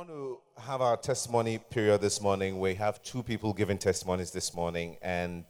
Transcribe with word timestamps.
Want 0.00 0.08
to 0.08 0.38
have 0.56 0.80
our 0.80 0.96
testimony 0.96 1.58
period 1.58 2.00
this 2.00 2.22
morning. 2.22 2.58
We 2.58 2.74
have 2.74 3.02
two 3.02 3.22
people 3.22 3.52
giving 3.52 3.76
testimonies 3.76 4.30
this 4.30 4.54
morning, 4.54 4.96
and 5.02 5.44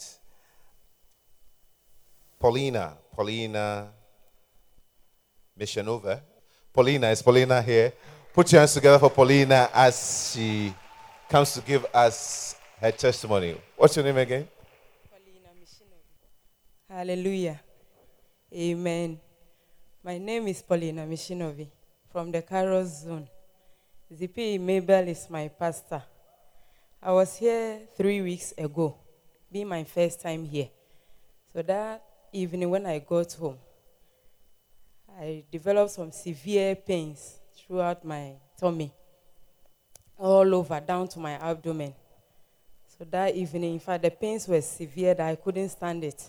Paulina, 2.40 2.96
Paulina 3.14 3.90
Missionova. 5.56 6.20
Paulina, 6.74 7.10
is 7.10 7.22
Paulina 7.22 7.62
here? 7.62 7.92
Put 8.34 8.50
your 8.50 8.62
hands 8.62 8.74
together 8.74 8.98
for 8.98 9.08
Paulina 9.08 9.70
as 9.72 10.32
she 10.34 10.74
comes 11.28 11.54
to 11.54 11.60
give 11.60 11.86
us 11.94 12.56
her 12.80 12.90
testimony. 12.90 13.56
What's 13.76 13.94
your 13.94 14.04
name 14.04 14.16
again? 14.16 14.48
Paulina 15.08 15.50
Mishinovi. 15.62 16.92
Hallelujah. 16.92 17.60
Amen. 18.52 19.20
My 20.02 20.18
name 20.18 20.48
is 20.48 20.60
Paulina 20.60 21.06
Mishinovi 21.06 21.68
from 22.10 22.32
the 22.32 22.42
Kairos 22.42 23.04
Zone. 23.04 23.28
ZP 24.12 24.58
Mabel 24.58 25.06
is 25.06 25.30
my 25.30 25.46
pastor. 25.46 26.02
I 27.00 27.12
was 27.12 27.36
here 27.36 27.78
three 27.96 28.20
weeks 28.20 28.52
ago, 28.58 28.96
being 29.52 29.68
my 29.68 29.84
first 29.84 30.20
time 30.20 30.44
here. 30.44 30.68
So 31.52 31.62
that 31.62 32.02
evening 32.32 32.70
when 32.70 32.86
I 32.86 32.98
got 32.98 33.32
home, 33.34 33.58
I 35.16 35.44
developed 35.52 35.92
some 35.92 36.10
severe 36.10 36.74
pains 36.74 37.38
throughout 37.54 38.04
my 38.04 38.32
tummy, 38.58 38.92
all 40.18 40.56
over, 40.56 40.80
down 40.80 41.06
to 41.06 41.20
my 41.20 41.34
abdomen. 41.34 41.94
So 42.98 43.04
that 43.04 43.36
evening, 43.36 43.74
in 43.74 43.78
fact, 43.78 44.02
the 44.02 44.10
pains 44.10 44.48
were 44.48 44.60
severe 44.60 45.14
that 45.14 45.28
I 45.28 45.36
couldn't 45.36 45.68
stand 45.68 46.02
it. 46.02 46.28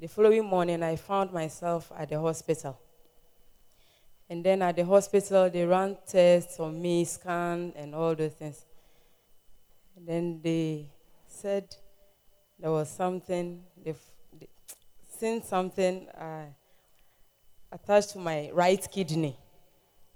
The 0.00 0.06
following 0.06 0.46
morning, 0.46 0.82
I 0.82 0.96
found 0.96 1.34
myself 1.34 1.92
at 1.98 2.08
the 2.08 2.18
hospital. 2.18 2.78
And 4.28 4.44
then 4.44 4.62
at 4.62 4.76
the 4.76 4.84
hospital, 4.84 5.50
they 5.50 5.64
ran 5.64 5.96
tests 6.06 6.58
on 6.58 6.80
me, 6.80 7.04
scan, 7.04 7.72
and 7.76 7.94
all 7.94 8.14
those 8.14 8.32
things. 8.32 8.64
And 9.96 10.08
then 10.08 10.40
they 10.42 10.86
said 11.26 11.76
there 12.58 12.70
was 12.70 12.88
something, 12.88 13.62
they've, 13.84 14.00
they 14.38 14.48
seen 15.18 15.42
something 15.42 16.08
uh, 16.08 16.46
attached 17.70 18.10
to 18.10 18.18
my 18.18 18.50
right 18.52 18.86
kidney. 18.90 19.36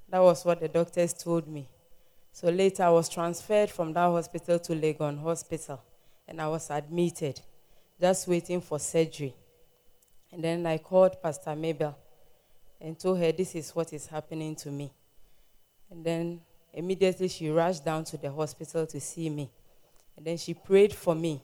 That 0.09 0.21
was 0.21 0.45
what 0.45 0.61
the 0.61 0.69
doctors 0.69 1.13
told 1.13 1.47
me. 1.47 1.69
So 2.33 2.49
later, 2.49 2.85
I 2.85 2.91
was 2.91 3.09
transferred 3.09 3.69
from 3.69 3.93
that 3.93 4.07
hospital 4.07 4.59
to 4.61 4.73
Legon 4.73 5.21
Hospital, 5.21 5.83
and 6.27 6.41
I 6.41 6.49
was 6.49 6.71
admitted, 6.71 7.41
just 8.01 8.27
waiting 8.27 8.61
for 8.61 8.79
surgery. 8.79 9.35
And 10.33 10.43
then 10.43 10.65
I 10.67 10.79
called 10.79 11.21
Pastor 11.23 11.55
Mabel 11.55 11.97
and 12.81 12.99
told 12.99 13.19
her, 13.19 13.33
This 13.33 13.55
is 13.55 13.75
what 13.75 13.93
is 13.93 14.07
happening 14.07 14.55
to 14.57 14.71
me. 14.71 14.93
And 15.91 16.05
then 16.05 16.41
immediately 16.73 17.29
she 17.29 17.51
rushed 17.51 17.85
down 17.85 18.05
to 18.05 18.17
the 18.17 18.31
hospital 18.31 18.87
to 18.87 19.01
see 19.01 19.31
me. 19.31 19.51
And 20.17 20.27
then 20.27 20.37
she 20.37 20.55
prayed 20.55 20.93
for 20.93 21.15
me 21.15 21.43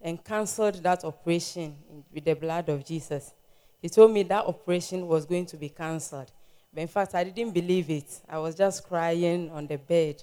and 0.00 0.22
canceled 0.22 0.82
that 0.82 1.04
operation 1.04 1.76
with 2.12 2.24
the 2.24 2.34
blood 2.34 2.68
of 2.68 2.84
Jesus. 2.84 3.32
He 3.80 3.88
told 3.88 4.12
me 4.12 4.22
that 4.24 4.44
operation 4.44 5.06
was 5.06 5.26
going 5.26 5.46
to 5.46 5.56
be 5.56 5.68
canceled. 5.68 6.30
But 6.72 6.80
in 6.80 6.88
fact, 6.88 7.14
I 7.14 7.24
didn't 7.24 7.52
believe 7.52 7.90
it. 7.90 8.20
I 8.28 8.38
was 8.38 8.54
just 8.54 8.84
crying 8.84 9.50
on 9.50 9.66
the 9.66 9.76
bed. 9.76 10.22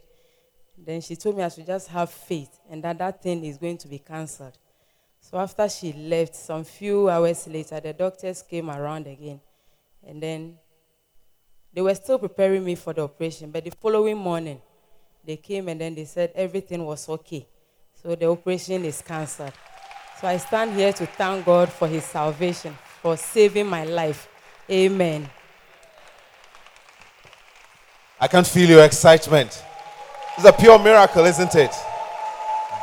Then 0.78 1.02
she 1.02 1.16
told 1.16 1.38
me 1.38 1.44
I 1.44 1.50
should 1.50 1.66
just 1.66 1.90
have 1.90 2.10
faith 2.10 2.60
and 2.70 2.84
that 2.84 2.98
that 2.98 3.22
thing 3.22 3.44
is 3.44 3.58
going 3.58 3.78
to 3.80 3.88
be 3.88 4.00
canceled. 4.00 4.58
So 5.20 5.38
after 5.38 5.68
she 5.68 5.92
left, 5.92 6.36
some 6.36 6.64
few 6.64 7.10
hours 7.10 7.46
later, 7.48 7.80
the 7.82 7.92
doctors 7.92 8.42
came 8.42 8.70
around 8.70 9.06
again 9.06 9.42
and 10.06 10.22
then 10.22 10.58
they 11.74 11.82
were 11.82 11.96
still 11.96 12.20
preparing 12.20 12.64
me 12.64 12.76
for 12.76 12.94
the 12.94 13.04
operation. 13.04 13.52
But 13.52 13.66
the 13.66 13.72
following 13.72 14.18
morning, 14.18 14.62
they 15.26 15.38
came 15.38 15.68
and 15.68 15.80
then 15.80 15.96
they 15.96 16.06
said 16.06 16.32
everything 16.36 16.86
was 16.86 17.08
okay. 17.08 17.48
So 18.02 18.16
the 18.16 18.28
operation 18.28 18.86
is 18.86 19.02
cancelled. 19.02 19.54
So 20.20 20.28
I 20.28 20.38
stand 20.38 20.74
here 20.74 20.92
to 20.94 21.06
thank 21.06 21.46
God 21.46 21.70
for 21.70 21.88
his 21.88 22.04
salvation, 22.04 22.76
for 23.02 23.16
saving 23.16 23.68
my 23.68 23.86
life. 23.86 24.28
Amen. 24.70 25.30
I 28.20 28.28
can 28.28 28.44
feel 28.44 28.70
your 28.70 28.84
excitement. 28.84 29.64
It's 30.38 30.46
a 30.46 30.54
pure 30.54 30.80
miracle, 30.80 31.26
isn't 31.26 31.56
it? 31.56 31.74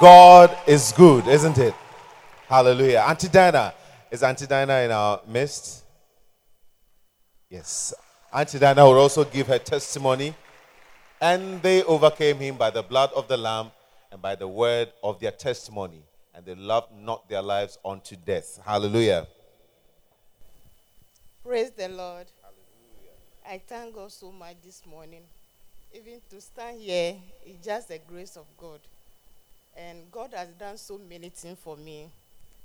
God 0.00 0.56
is 0.66 0.92
good, 0.92 1.26
isn't 1.26 1.58
it? 1.58 1.74
Hallelujah. 2.48 3.04
Auntie 3.06 3.28
Dinah. 3.28 3.74
Is 4.10 4.22
Auntie 4.22 4.46
Dinah 4.46 4.80
in 4.80 4.90
our 4.90 5.20
midst? 5.26 5.85
Yes. 7.48 7.94
Auntie 8.32 8.58
Dana 8.58 8.84
will 8.84 8.98
also 8.98 9.24
give 9.24 9.46
her 9.46 9.58
testimony. 9.58 10.34
And 11.20 11.62
they 11.62 11.82
overcame 11.84 12.38
him 12.38 12.56
by 12.56 12.70
the 12.70 12.82
blood 12.82 13.10
of 13.14 13.28
the 13.28 13.36
Lamb 13.36 13.70
and 14.10 14.20
by 14.20 14.34
the 14.34 14.48
word 14.48 14.92
of 15.02 15.20
their 15.20 15.30
testimony. 15.30 16.02
And 16.34 16.44
they 16.44 16.54
loved 16.54 16.92
not 16.92 17.28
their 17.28 17.40
lives 17.40 17.78
unto 17.84 18.16
death. 18.16 18.60
Hallelujah. 18.64 19.26
Praise 21.42 21.70
the 21.70 21.88
Lord. 21.88 22.26
Hallelujah. 22.42 23.14
I 23.48 23.62
thank 23.66 23.94
God 23.94 24.12
so 24.12 24.32
much 24.32 24.56
this 24.62 24.82
morning. 24.84 25.22
Even 25.94 26.20
to 26.28 26.40
stand 26.40 26.80
here 26.80 27.16
is 27.46 27.64
just 27.64 27.88
the 27.88 27.98
grace 27.98 28.36
of 28.36 28.44
God. 28.58 28.80
And 29.76 30.10
God 30.10 30.34
has 30.34 30.48
done 30.48 30.76
so 30.76 30.98
many 30.98 31.28
things 31.28 31.58
for 31.58 31.76
me. 31.76 32.10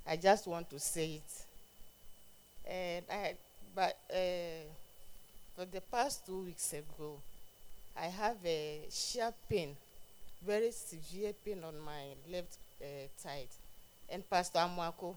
I 0.05 0.17
just 0.17 0.47
want 0.47 0.69
to 0.71 0.79
say 0.79 1.21
it. 1.21 1.45
And 2.65 3.05
I 3.09 3.35
but 3.75 3.97
uh, 4.11 4.67
for 5.55 5.65
the 5.65 5.81
past 5.81 6.25
two 6.25 6.43
weeks 6.43 6.73
ago, 6.73 7.19
I 7.95 8.05
have 8.05 8.37
a 8.45 8.87
sharp 8.89 9.35
pain, 9.49 9.75
very 10.45 10.71
severe 10.71 11.33
pain 11.45 11.63
on 11.63 11.79
my 11.79 12.15
left 12.31 12.57
uh, 12.81 12.85
side. 13.15 13.49
And 14.09 14.29
Pastor 14.29 14.59
Amwako 14.59 15.15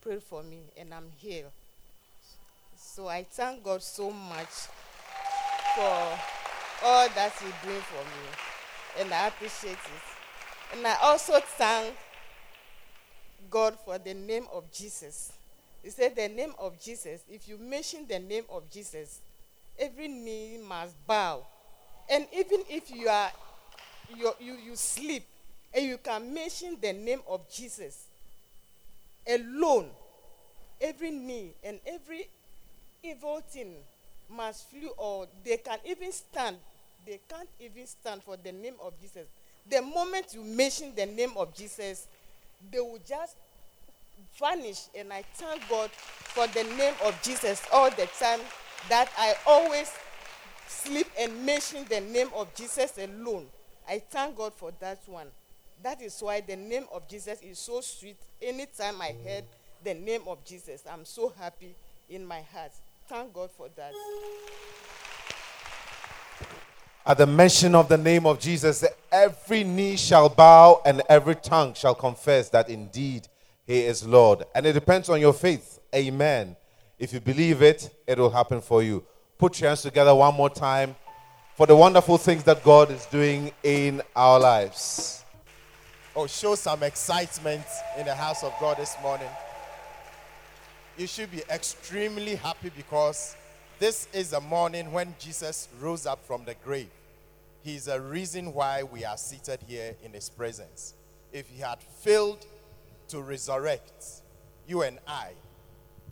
prayed 0.00 0.22
for 0.22 0.42
me, 0.42 0.62
and 0.76 0.94
I'm 0.94 1.10
healed. 1.16 1.52
So 2.76 3.08
I 3.08 3.26
thank 3.28 3.62
God 3.62 3.82
so 3.82 4.10
much 4.10 4.68
for 5.74 6.18
all 6.84 7.08
that 7.08 7.32
He's 7.40 7.52
doing 7.64 7.80
for 7.82 8.04
me, 8.04 9.00
and 9.00 9.12
I 9.12 9.28
appreciate 9.28 9.72
it. 9.72 10.76
And 10.76 10.86
I 10.86 10.96
also 11.02 11.40
thank 11.40 11.94
God 13.50 13.76
for 13.84 13.98
the 13.98 14.14
name 14.14 14.46
of 14.52 14.70
Jesus. 14.72 15.32
He 15.86 15.92
said, 15.92 16.16
The 16.16 16.26
name 16.26 16.52
of 16.58 16.80
Jesus, 16.82 17.22
if 17.30 17.46
you 17.48 17.58
mention 17.58 18.08
the 18.08 18.18
name 18.18 18.42
of 18.50 18.68
Jesus, 18.68 19.20
every 19.78 20.08
knee 20.08 20.58
must 20.68 20.96
bow. 21.06 21.46
And 22.10 22.26
even 22.36 22.62
if 22.68 22.90
you 22.90 23.06
are 23.08 23.30
you, 24.12 24.32
you, 24.40 24.56
you 24.64 24.74
sleep 24.74 25.24
and 25.72 25.86
you 25.86 25.98
can 25.98 26.34
mention 26.34 26.76
the 26.82 26.92
name 26.92 27.20
of 27.28 27.48
Jesus 27.48 28.06
alone, 29.28 29.90
every 30.80 31.12
knee 31.12 31.52
and 31.62 31.78
every 31.86 32.26
evil 33.04 33.40
thing 33.48 33.74
must 34.28 34.68
flee 34.68 34.90
or 34.96 35.28
they 35.44 35.58
can 35.58 35.78
even 35.84 36.10
stand. 36.10 36.56
They 37.06 37.20
can't 37.28 37.48
even 37.60 37.86
stand 37.86 38.24
for 38.24 38.36
the 38.36 38.50
name 38.50 38.74
of 38.82 39.00
Jesus. 39.00 39.28
The 39.70 39.82
moment 39.82 40.34
you 40.34 40.42
mention 40.42 40.96
the 40.96 41.06
name 41.06 41.34
of 41.36 41.54
Jesus, 41.54 42.08
they 42.72 42.80
will 42.80 42.98
just 43.06 43.36
vanish. 44.38 44.88
And 44.94 45.12
I 45.12 45.22
thank 45.34 45.68
God 45.68 45.90
for 45.90 46.46
the 46.48 46.64
name 46.76 46.94
of 47.04 47.20
Jesus 47.22 47.62
all 47.72 47.90
the 47.90 48.08
time 48.18 48.40
that 48.88 49.08
I 49.18 49.34
always 49.46 49.90
sleep 50.66 51.06
and 51.18 51.44
mention 51.44 51.84
the 51.88 52.00
name 52.00 52.28
of 52.34 52.54
Jesus 52.54 52.98
alone. 52.98 53.46
I 53.88 53.98
thank 53.98 54.36
God 54.36 54.54
for 54.54 54.72
that 54.80 55.00
one. 55.06 55.28
That 55.82 56.02
is 56.02 56.18
why 56.20 56.40
the 56.40 56.56
name 56.56 56.86
of 56.92 57.06
Jesus 57.08 57.40
is 57.42 57.58
so 57.58 57.80
sweet. 57.80 58.16
Anytime 58.40 59.00
I 59.00 59.14
heard 59.24 59.44
the 59.84 59.94
name 59.94 60.22
of 60.26 60.44
Jesus, 60.44 60.82
I'm 60.90 61.04
so 61.04 61.32
happy 61.38 61.74
in 62.08 62.24
my 62.24 62.40
heart. 62.40 62.72
Thank 63.08 63.32
God 63.32 63.50
for 63.50 63.68
that. 63.76 63.92
At 67.04 67.18
the 67.18 67.26
mention 67.26 67.76
of 67.76 67.88
the 67.88 67.96
name 67.96 68.26
of 68.26 68.40
Jesus, 68.40 68.84
every 69.12 69.62
knee 69.62 69.96
shall 69.96 70.28
bow 70.28 70.82
and 70.84 71.02
every 71.08 71.36
tongue 71.36 71.74
shall 71.74 71.94
confess 71.94 72.48
that 72.48 72.68
indeed 72.68 73.28
he 73.66 73.80
is 73.80 74.06
Lord. 74.06 74.44
And 74.54 74.64
it 74.64 74.72
depends 74.72 75.08
on 75.08 75.20
your 75.20 75.32
faith. 75.32 75.80
Amen. 75.94 76.56
If 76.98 77.12
you 77.12 77.20
believe 77.20 77.62
it, 77.62 77.90
it 78.06 78.18
will 78.18 78.30
happen 78.30 78.60
for 78.60 78.82
you. 78.82 79.04
Put 79.38 79.60
your 79.60 79.68
hands 79.68 79.82
together 79.82 80.14
one 80.14 80.34
more 80.34 80.48
time 80.48 80.94
for 81.56 81.66
the 81.66 81.76
wonderful 81.76 82.16
things 82.16 82.44
that 82.44 82.62
God 82.62 82.90
is 82.90 83.06
doing 83.06 83.50
in 83.62 84.02
our 84.14 84.38
lives. 84.38 85.24
Oh, 86.14 86.26
show 86.26 86.54
some 86.54 86.82
excitement 86.82 87.64
in 87.98 88.06
the 88.06 88.14
house 88.14 88.42
of 88.42 88.54
God 88.60 88.78
this 88.78 88.96
morning. 89.02 89.28
You 90.96 91.06
should 91.06 91.30
be 91.30 91.42
extremely 91.50 92.36
happy 92.36 92.70
because 92.74 93.36
this 93.78 94.08
is 94.14 94.32
a 94.32 94.40
morning 94.40 94.92
when 94.92 95.14
Jesus 95.18 95.68
rose 95.78 96.06
up 96.06 96.24
from 96.24 96.44
the 96.46 96.54
grave. 96.64 96.88
He 97.62 97.74
is 97.74 97.88
a 97.88 98.00
reason 98.00 98.54
why 98.54 98.82
we 98.84 99.04
are 99.04 99.18
seated 99.18 99.60
here 99.66 99.94
in 100.02 100.12
His 100.12 100.30
presence. 100.30 100.94
If 101.32 101.48
He 101.48 101.60
had 101.60 101.82
failed 101.82 102.46
to 103.08 103.20
resurrect, 103.20 104.04
you 104.66 104.82
and 104.82 104.98
I 105.06 105.30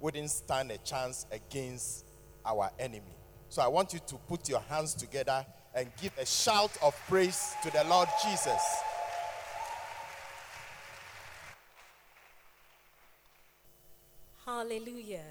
wouldn't 0.01 0.31
stand 0.31 0.71
a 0.71 0.79
chance 0.79 1.27
against 1.33 2.05
our 2.45 2.71
enemy. 2.79 3.17
So 3.49 3.63
I 3.63 3.69
want 3.69 3.93
you 3.93 4.01
to 4.07 4.17
put 4.29 4.49
your 4.49 4.61
hands 4.61 4.95
together 4.95 5.45
and 5.75 5.89
give 6.01 6.13
a 6.19 6.27
shout 6.27 6.77
of 6.83 6.95
praise 7.09 7.55
to 7.63 7.71
the 7.71 7.85
Lord 7.85 8.09
Jesus. 8.23 8.61
Hallelujah. 14.45 15.25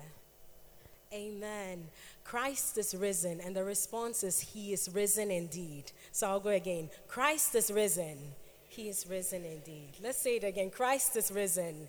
Amen. 1.13 1.83
Christ 2.23 2.77
is 2.79 2.95
risen, 2.95 3.39
and 3.41 3.55
the 3.55 3.63
response 3.63 4.23
is, 4.23 4.39
He 4.39 4.73
is 4.73 4.89
risen 4.91 5.29
indeed. 5.29 5.91
So 6.11 6.27
I'll 6.27 6.39
go 6.39 6.49
again. 6.49 6.89
Christ 7.07 7.53
is 7.53 7.71
risen. 7.71 8.17
He 8.75 8.89
is 8.89 9.05
risen 9.07 9.45
indeed. 9.45 9.91
Let's 10.01 10.17
say 10.17 10.37
it 10.37 10.43
again. 10.43 10.71
Christ 10.71 11.15
is 11.15 11.31
risen. 11.31 11.87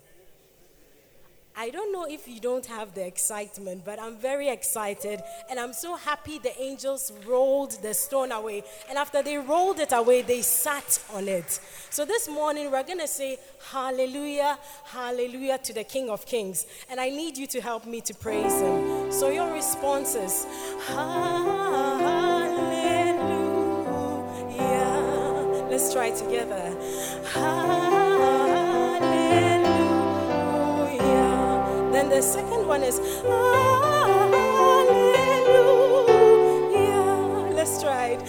I 1.57 1.71
don't 1.71 1.91
know 1.91 2.05
if 2.05 2.27
you 2.27 2.39
don't 2.39 2.65
have 2.67 2.93
the 2.93 3.07
excitement, 3.07 3.83
but 3.83 3.99
I'm 3.99 4.17
very 4.17 4.49
excited 4.49 5.23
and 5.49 5.59
I'm 5.59 5.73
so 5.73 5.95
happy 5.95 6.37
the 6.37 6.55
angels 6.61 7.11
rolled 7.25 7.81
the 7.81 7.93
stone 7.95 8.31
away. 8.31 8.63
And 8.87 8.99
after 8.99 9.23
they 9.23 9.37
rolled 9.37 9.79
it 9.79 9.93
away, 9.93 10.21
they 10.21 10.43
sat 10.43 11.03
on 11.11 11.27
it. 11.27 11.59
So 11.89 12.05
this 12.05 12.29
morning 12.29 12.69
we're 12.69 12.83
going 12.83 12.99
to 12.99 13.07
say 13.07 13.39
hallelujah, 13.71 14.59
hallelujah 14.83 15.57
to 15.59 15.73
the 15.73 15.85
King 15.85 16.11
of 16.11 16.27
Kings. 16.27 16.67
And 16.89 16.99
I 16.99 17.09
need 17.09 17.35
you 17.35 17.47
to 17.47 17.61
help 17.61 17.87
me 17.87 18.01
to 18.01 18.13
praise 18.13 18.61
him. 18.61 19.11
So 19.11 19.29
your 19.29 19.51
response 19.51 20.13
is 20.13 20.45
hallelujah. 20.87 22.34
Let's 25.75 25.91
try 25.91 26.09
together. 26.09 26.71
Hallelujah. 27.33 27.99
Then 31.91 32.07
the 32.07 32.21
second 32.21 32.65
one 32.65 32.81
is 32.81 32.97
Hallelujah. 33.23 34.15
Let's 37.53 37.81
try 37.81 38.15
it. 38.15 38.21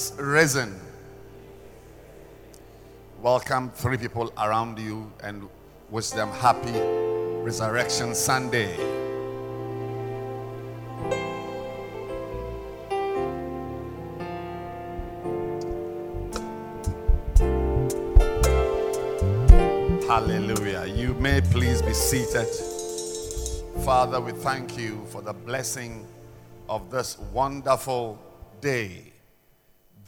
Is 0.00 0.12
risen. 0.18 0.80
Welcome 3.20 3.70
three 3.70 3.98
people 3.98 4.32
around 4.38 4.78
you 4.78 5.12
and 5.22 5.46
wish 5.90 6.08
them 6.10 6.30
happy 6.40 6.78
Resurrection 7.44 8.14
Sunday. 8.14 8.76
Hallelujah. 20.06 20.86
You 20.86 21.12
may 21.14 21.42
please 21.42 21.82
be 21.82 21.92
seated. 21.92 22.48
Father, 23.84 24.18
we 24.18 24.32
thank 24.32 24.78
you 24.78 25.04
for 25.10 25.20
the 25.20 25.34
blessing 25.34 26.06
of 26.70 26.90
this 26.90 27.18
wonderful 27.34 28.18
day. 28.62 29.09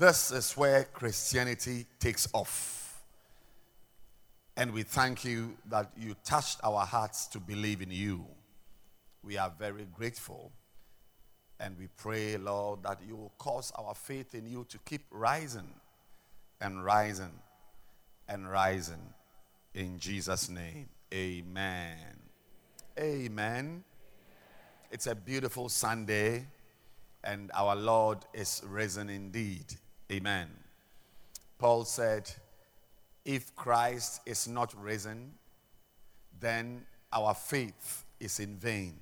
This 0.03 0.33
is 0.33 0.57
where 0.57 0.83
Christianity 0.83 1.87
takes 2.01 2.27
off. 2.33 3.05
And 4.57 4.73
we 4.73 4.83
thank 4.83 5.25
you 5.25 5.57
that 5.67 5.93
you 5.97 6.17
touched 6.25 6.59
our 6.65 6.85
hearts 6.85 7.29
to 7.29 7.39
believe 7.39 7.81
in 7.83 7.93
you. 7.93 8.27
We 9.23 9.39
are 9.39 9.53
very 9.57 9.87
grateful. 9.95 10.51
And 11.61 11.79
we 11.79 11.87
pray, 11.97 12.37
Lord, 12.37 12.83
that 12.83 12.99
you 13.07 13.15
will 13.15 13.33
cause 13.39 13.71
our 13.79 13.95
faith 13.95 14.35
in 14.35 14.45
you 14.45 14.67
to 14.71 14.79
keep 14.79 15.03
rising 15.13 15.73
and 16.61 16.85
rising 16.85 17.39
and 18.29 18.51
rising 18.51 19.15
in 19.73 20.01
Jesus' 20.01 20.49
name, 20.49 20.89
amen. 21.15 22.19
Amen. 22.99 23.85
It's 24.91 25.07
a 25.07 25.15
beautiful 25.15 25.69
Sunday, 25.69 26.45
and 27.23 27.53
our 27.55 27.77
Lord 27.77 28.19
is 28.35 28.63
risen 28.67 29.09
indeed. 29.09 29.77
Amen. 30.13 30.49
Paul 31.59 31.85
said, 31.85 32.31
If 33.25 33.55
Christ 33.57 34.21
is 34.27 34.47
not 34.47 34.75
risen, 34.81 35.33
then 36.39 36.85
our 37.13 37.35
faith 37.35 38.05
is 38.21 38.41
in 38.41 38.57
vain. 38.57 38.99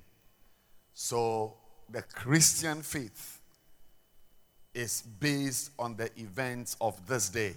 So 0.93 1.55
the 1.89 2.01
Christian 2.01 2.81
faith 2.81 3.41
is 4.73 5.01
based 5.01 5.71
on 5.77 5.97
the 5.97 6.09
events 6.19 6.77
of 6.79 7.05
this 7.07 7.29
day. 7.29 7.55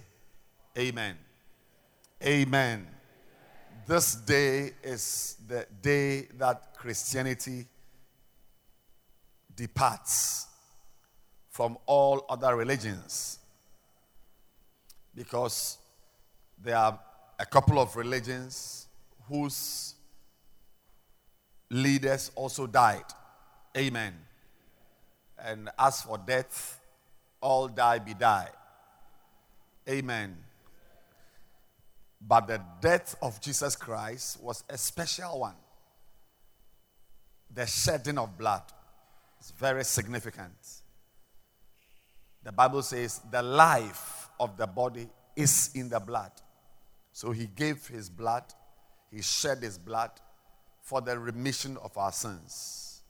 Amen. 0.77 1.17
Amen 2.23 2.87
this 3.87 4.15
day 4.15 4.71
is 4.83 5.37
the 5.47 5.67
day 5.81 6.21
that 6.37 6.73
Christianity 6.75 7.67
departs 9.55 10.47
from 11.49 11.77
all 11.85 12.25
other 12.27 12.55
religions. 12.55 13.39
Because 15.15 15.77
there 16.61 16.77
are 16.77 16.99
a 17.39 17.45
couple 17.45 17.79
of 17.79 17.95
religions 17.95 18.87
whose 19.27 19.95
leaders 21.69 22.31
also 22.35 22.67
died. 22.67 23.05
Amen. 23.77 24.13
And 25.37 25.69
as 25.77 26.01
for 26.01 26.17
death, 26.17 26.79
all 27.41 27.67
die 27.67 27.99
be 27.99 28.13
die. 28.13 28.49
Amen. 29.87 30.37
But 32.19 32.47
the 32.47 32.61
death 32.81 33.15
of 33.21 33.39
Jesus 33.39 33.75
Christ 33.75 34.41
was 34.41 34.63
a 34.69 34.77
special 34.77 35.41
one. 35.41 35.55
The 37.53 37.65
shedding 37.65 38.17
of 38.17 38.37
blood 38.37 38.63
is 39.39 39.51
very 39.51 39.83
significant. 39.83 40.55
The 42.43 42.51
Bible 42.51 42.81
says 42.81 43.21
the 43.31 43.41
life 43.41 44.24
of 44.39 44.57
the 44.57 44.67
body 44.67 45.07
is 45.35 45.71
in 45.75 45.89
the 45.89 45.99
blood. 45.99 46.31
So 47.11 47.31
he 47.31 47.47
gave 47.47 47.87
his 47.87 48.09
blood, 48.09 48.43
he 49.11 49.21
shed 49.21 49.59
his 49.59 49.77
blood 49.77 50.11
for 50.81 51.01
the 51.01 51.17
remission 51.17 51.77
of 51.83 51.97
our 51.97 52.11
sins. 52.11 53.01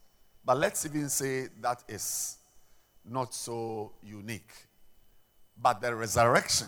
But 0.43 0.57
let's 0.57 0.85
even 0.85 1.09
say 1.09 1.47
that 1.61 1.83
is 1.87 2.37
not 3.03 3.33
so 3.33 3.93
unique. 4.03 4.51
But 5.61 5.81
the 5.81 5.95
resurrection 5.95 6.67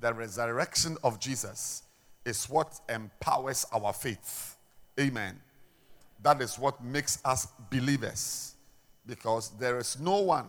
the 0.00 0.14
resurrection 0.14 0.96
of 1.04 1.20
Jesus 1.20 1.82
is 2.24 2.48
what 2.48 2.80
empowers 2.88 3.66
our 3.72 3.92
faith. 3.92 4.56
Amen. 4.98 5.38
That 6.22 6.40
is 6.40 6.58
what 6.58 6.82
makes 6.82 7.18
us 7.24 7.46
believers. 7.70 8.54
Because 9.06 9.50
there 9.58 9.78
is 9.78 9.98
no 10.00 10.20
one, 10.20 10.46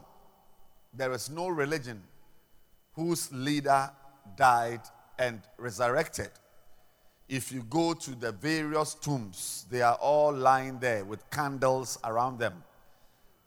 there 0.94 1.12
is 1.12 1.30
no 1.30 1.48
religion 1.48 2.02
whose 3.02 3.32
leader 3.32 3.90
died 4.38 4.82
and 5.18 5.42
resurrected. 5.58 6.30
If 7.28 7.52
you 7.52 7.64
go 7.64 7.94
to 7.94 8.12
the 8.12 8.32
various 8.32 8.94
tombs, 8.94 9.66
they 9.72 9.82
are 9.82 9.96
all 9.96 10.34
lying 10.34 10.78
there 10.80 11.04
with 11.04 11.28
candles 11.32 11.98
around 12.04 12.38
them. 12.38 12.64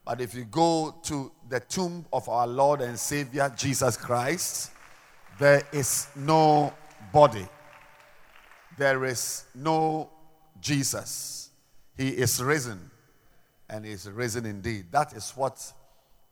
But 0.04 0.20
if 0.20 0.34
you 0.34 0.44
go 0.44 0.94
to 1.04 1.30
the 1.48 1.60
tomb 1.60 2.04
of 2.12 2.28
our 2.28 2.46
Lord 2.46 2.80
and 2.80 2.98
Savior 2.98 3.52
Jesus 3.56 3.96
Christ, 3.96 4.72
there 5.38 5.62
is 5.72 6.08
no 6.16 6.72
body. 7.12 7.46
There 8.76 9.04
is 9.04 9.44
no 9.54 10.10
Jesus. 10.60 11.50
He 11.96 12.08
is 12.08 12.42
risen. 12.42 12.90
And 13.70 13.84
he 13.84 13.92
is 13.92 14.10
risen 14.10 14.46
indeed. 14.46 14.86
That 14.90 15.12
is 15.12 15.30
what 15.36 15.72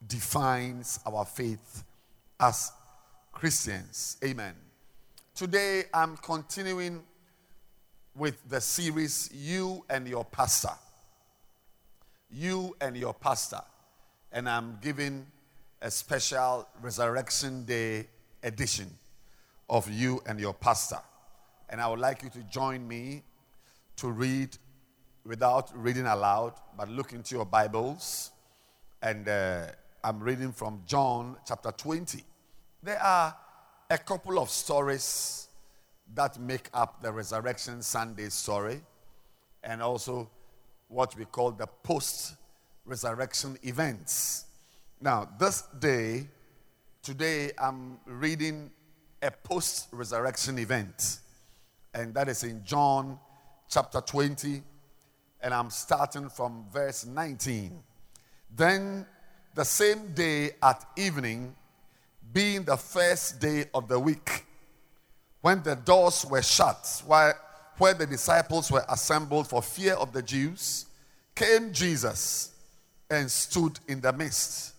defines 0.06 0.98
our 1.06 1.24
faith 1.24 1.84
as 2.40 2.72
Christians. 3.32 4.18
Amen. 4.24 4.54
Today 5.34 5.84
I'm 5.92 6.16
continuing 6.18 7.02
with 8.14 8.48
the 8.48 8.60
series 8.60 9.30
You 9.34 9.84
and 9.90 10.06
Your 10.06 10.24
Pastor. 10.24 10.76
You 12.30 12.76
and 12.80 12.96
Your 12.96 13.14
Pastor. 13.14 13.62
And 14.30 14.48
I'm 14.48 14.78
giving 14.80 15.26
a 15.82 15.90
special 15.90 16.68
Resurrection 16.80 17.64
Day 17.64 18.06
edition 18.42 18.88
of 19.68 19.90
you 19.90 20.22
and 20.26 20.38
your 20.38 20.54
pastor. 20.54 21.00
And 21.68 21.80
I 21.80 21.88
would 21.88 21.98
like 21.98 22.22
you 22.22 22.30
to 22.30 22.42
join 22.44 22.86
me 22.86 23.22
to 23.96 24.10
read 24.10 24.56
without 25.24 25.70
reading 25.74 26.06
aloud, 26.06 26.54
but 26.76 26.88
look 26.88 27.12
into 27.12 27.34
your 27.34 27.44
Bibles. 27.44 28.30
And 29.02 29.28
uh, 29.28 29.66
I'm 30.04 30.20
reading 30.20 30.52
from 30.52 30.82
John 30.86 31.36
chapter 31.46 31.72
20. 31.72 32.22
There 32.82 33.00
are 33.00 33.36
a 33.88 33.98
couple 33.98 34.38
of 34.38 34.50
stories 34.50 35.48
that 36.14 36.38
make 36.40 36.68
up 36.74 37.00
the 37.00 37.12
Resurrection 37.12 37.82
Sunday 37.82 38.28
story, 38.28 38.80
and 39.62 39.80
also 39.80 40.28
what 40.88 41.16
we 41.16 41.24
call 41.24 41.52
the 41.52 41.66
post 41.66 42.34
resurrection 42.84 43.56
events. 43.62 44.46
Now, 45.00 45.28
this 45.38 45.62
day, 45.78 46.26
Today 47.02 47.50
I'm 47.58 47.98
reading 48.06 48.70
a 49.20 49.32
post 49.32 49.88
resurrection 49.90 50.56
event, 50.60 51.18
and 51.92 52.14
that 52.14 52.28
is 52.28 52.44
in 52.44 52.64
John 52.64 53.18
chapter 53.68 54.00
20, 54.00 54.62
and 55.40 55.52
I'm 55.52 55.68
starting 55.68 56.28
from 56.28 56.66
verse 56.72 57.04
19. 57.04 57.82
Then 58.54 59.04
the 59.52 59.64
same 59.64 60.14
day 60.14 60.52
at 60.62 60.84
evening, 60.96 61.56
being 62.32 62.64
the 62.64 62.76
first 62.76 63.40
day 63.40 63.66
of 63.74 63.88
the 63.88 63.98
week, 63.98 64.46
when 65.40 65.62
the 65.62 65.76
doors 65.76 66.24
were 66.24 66.42
shut, 66.42 67.02
while, 67.06 67.34
where 67.78 67.94
the 67.94 68.06
disciples 68.06 68.70
were 68.70 68.84
assembled 68.88 69.48
for 69.48 69.62
fear 69.62 69.94
of 69.94 70.12
the 70.12 70.22
Jews, 70.22 70.86
came 71.34 71.72
Jesus 71.72 72.52
and 73.10 73.30
stood 73.30 73.78
in 73.88 74.00
the 74.00 74.12
midst 74.12 74.74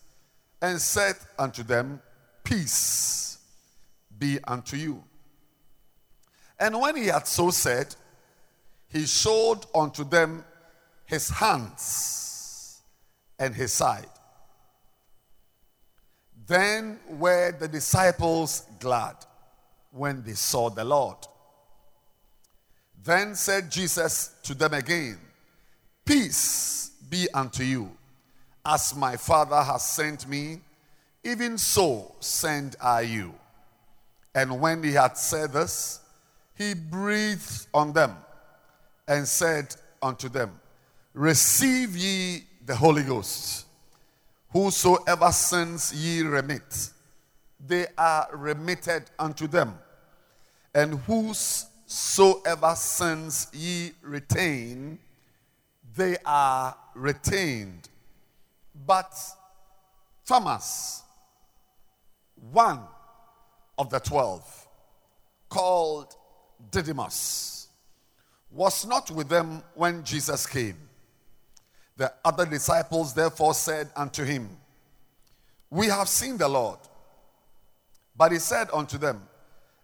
and 0.61 0.79
said 0.79 1.15
unto 1.37 1.63
them, 1.63 2.01
Peace 2.43 3.37
be 4.17 4.39
unto 4.45 4.77
you. 4.77 5.03
And 6.59 6.79
when 6.79 6.95
he 6.95 7.07
had 7.07 7.27
so 7.27 7.51
said, 7.51 7.93
he 8.89 9.05
showed 9.05 9.65
unto 9.73 10.03
them 10.03 10.45
his 11.05 11.29
hands 11.29 12.81
and 13.39 13.53
his 13.53 13.73
side. 13.73 14.07
Then 16.47 16.99
were 17.09 17.51
the 17.57 17.67
disciples 17.67 18.63
glad 18.79 19.15
when 19.91 20.23
they 20.23 20.33
saw 20.33 20.69
the 20.69 20.83
Lord. 20.83 21.17
Then 23.03 23.35
said 23.35 23.71
Jesus 23.71 24.35
to 24.43 24.53
them 24.53 24.73
again, 24.73 25.19
Peace 26.05 26.91
be 27.09 27.27
unto 27.33 27.63
you. 27.63 27.91
As 28.65 28.95
my 28.95 29.17
Father 29.17 29.61
has 29.61 29.87
sent 29.89 30.27
me, 30.27 30.61
even 31.23 31.57
so 31.57 32.15
send 32.19 32.75
I 32.81 33.01
you. 33.01 33.33
And 34.35 34.59
when 34.59 34.83
he 34.83 34.93
had 34.93 35.17
said 35.17 35.53
this, 35.53 35.99
he 36.55 36.73
breathed 36.73 37.67
on 37.73 37.93
them 37.93 38.15
and 39.07 39.27
said 39.27 39.75
unto 40.01 40.29
them, 40.29 40.59
Receive 41.13 41.95
ye 41.95 42.43
the 42.65 42.75
Holy 42.75 43.03
Ghost. 43.03 43.65
Whosoever 44.53 45.31
sins 45.31 45.91
ye 45.93 46.21
remit, 46.21 46.91
they 47.59 47.87
are 47.97 48.29
remitted 48.33 49.05
unto 49.17 49.47
them. 49.47 49.79
And 50.75 50.99
whosoever 50.99 52.75
sins 52.75 53.47
ye 53.51 53.93
retain, 54.03 54.99
they 55.95 56.17
are 56.23 56.75
retained. 56.93 57.89
But 58.85 59.11
Thomas, 60.23 61.01
one 62.51 62.81
of 63.77 63.89
the 63.89 63.99
twelve, 63.99 64.67
called 65.49 66.15
Didymus, 66.69 67.69
was 68.51 68.85
not 68.85 69.09
with 69.09 69.29
them 69.29 69.63
when 69.73 70.03
Jesus 70.03 70.45
came. 70.45 70.77
The 71.97 72.11
other 72.25 72.45
disciples 72.45 73.13
therefore 73.13 73.53
said 73.53 73.89
unto 73.95 74.23
him, 74.23 74.49
We 75.69 75.87
have 75.87 76.09
seen 76.09 76.37
the 76.37 76.47
Lord. 76.47 76.79
But 78.15 78.31
he 78.31 78.39
said 78.39 78.69
unto 78.73 78.97
them, 78.97 79.21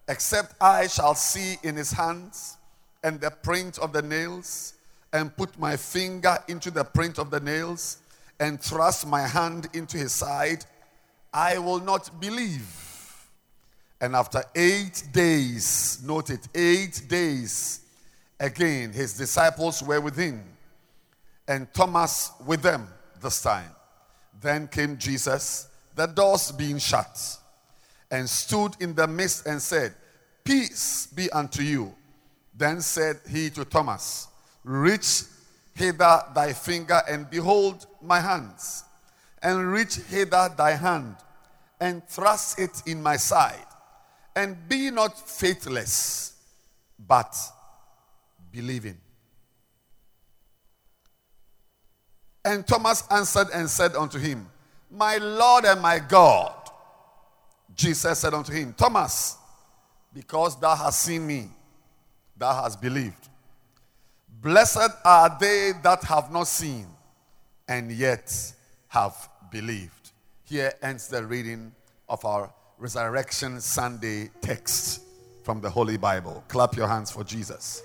Except 0.08 0.56
I 0.62 0.88
shall 0.88 1.16
see 1.16 1.58
in 1.64 1.76
his 1.76 1.92
hands 1.92 2.58
and 3.04 3.22
the 3.22 3.32
print 3.32 3.78
of 3.80 3.94
the 3.94 4.02
nails, 4.02 4.74
and 5.14 5.36
put 5.36 5.58
my 5.58 5.76
finger 5.76 6.38
into 6.48 6.70
the 6.70 6.84
print 6.84 7.18
of 7.18 7.32
the 7.32 7.40
nails, 7.40 7.98
and 8.40 8.60
thrust 8.62 9.08
my 9.08 9.22
hand 9.22 9.68
into 9.74 9.98
his 9.98 10.12
side, 10.12 10.66
I 11.34 11.58
will 11.58 11.80
not 11.80 12.20
believe. 12.20 13.28
And 14.02 14.16
after 14.16 14.44
eight 14.56 15.04
days, 15.12 16.02
note 16.04 16.30
it, 16.30 16.48
eight 16.56 17.04
days, 17.08 17.82
again 18.40 18.92
his 18.92 19.18
disciples 19.18 19.84
were 19.84 20.00
with 20.00 20.16
him, 20.16 20.44
and 21.50 21.74
Thomas 21.74 22.32
with 22.46 22.62
them 22.62 22.88
this 23.22 23.42
time. 23.42 23.72
Then 24.40 24.68
came 24.68 24.98
Jesus, 24.98 25.68
the 25.96 26.06
doors 26.06 26.52
being 26.54 26.78
shut, 26.78 27.38
and 28.10 28.30
stood 28.30 28.76
in 28.80 28.94
the 28.94 29.08
midst 29.08 29.48
and 29.48 29.62
said, 29.62 29.94
Peace 30.44 31.08
be 31.08 31.30
unto 31.32 31.62
you. 31.62 31.94
Then 32.56 32.82
said 32.82 33.20
he 33.30 33.50
to 33.50 33.66
Thomas, 33.66 34.28
Reach 34.64 35.24
hither 35.74 36.22
thy 36.36 36.54
finger 36.54 37.02
and 37.10 37.30
behold 37.30 37.88
my 38.02 38.20
hands, 38.20 38.84
and 39.42 39.72
reach 39.72 39.96
hither 39.96 40.54
thy 40.56 40.72
hand 40.72 41.16
and 41.82 42.06
thrust 42.08 42.60
it 42.60 42.84
in 42.86 43.02
my 43.02 43.16
side, 43.16 43.66
and 44.36 44.68
be 44.68 44.92
not 44.92 45.18
faithless, 45.18 46.34
but 47.08 47.36
believing. 48.52 49.00
And 52.44 52.66
Thomas 52.66 53.04
answered 53.12 53.48
and 53.54 53.70
said 53.70 53.96
unto 53.96 54.18
him, 54.18 54.48
My 54.90 55.18
Lord 55.18 55.66
and 55.66 55.82
my 55.82 56.00
God. 56.00 56.54
Jesus 57.76 58.20
said 58.20 58.34
unto 58.34 58.52
him, 58.52 58.74
Thomas, 58.74 59.38
because 60.14 60.60
thou 60.60 60.76
hast 60.76 61.02
seen 61.02 61.26
me, 61.26 61.50
thou 62.36 62.54
hast 62.64 62.82
believed. 62.82 63.30
Blessed 64.42 64.90
are 65.06 65.38
they 65.40 65.74
that 65.84 66.04
have 66.04 66.32
not 66.32 66.48
seen 66.48 66.88
and 67.68 67.92
yet 67.92 68.54
have 68.88 69.30
believed. 69.52 70.12
Here 70.46 70.74
ends 70.82 71.08
the 71.08 71.26
reading 71.26 71.74
of 72.08 72.24
our 72.26 72.52
Resurrection 72.78 73.60
Sunday 73.60 74.30
text 74.42 75.04
from 75.44 75.62
the 75.62 75.70
Holy 75.70 75.98
Bible. 75.98 76.44
Clap 76.48 76.76
your 76.76 76.88
hands 76.88 77.12
for 77.12 77.24
Jesus. 77.24 77.84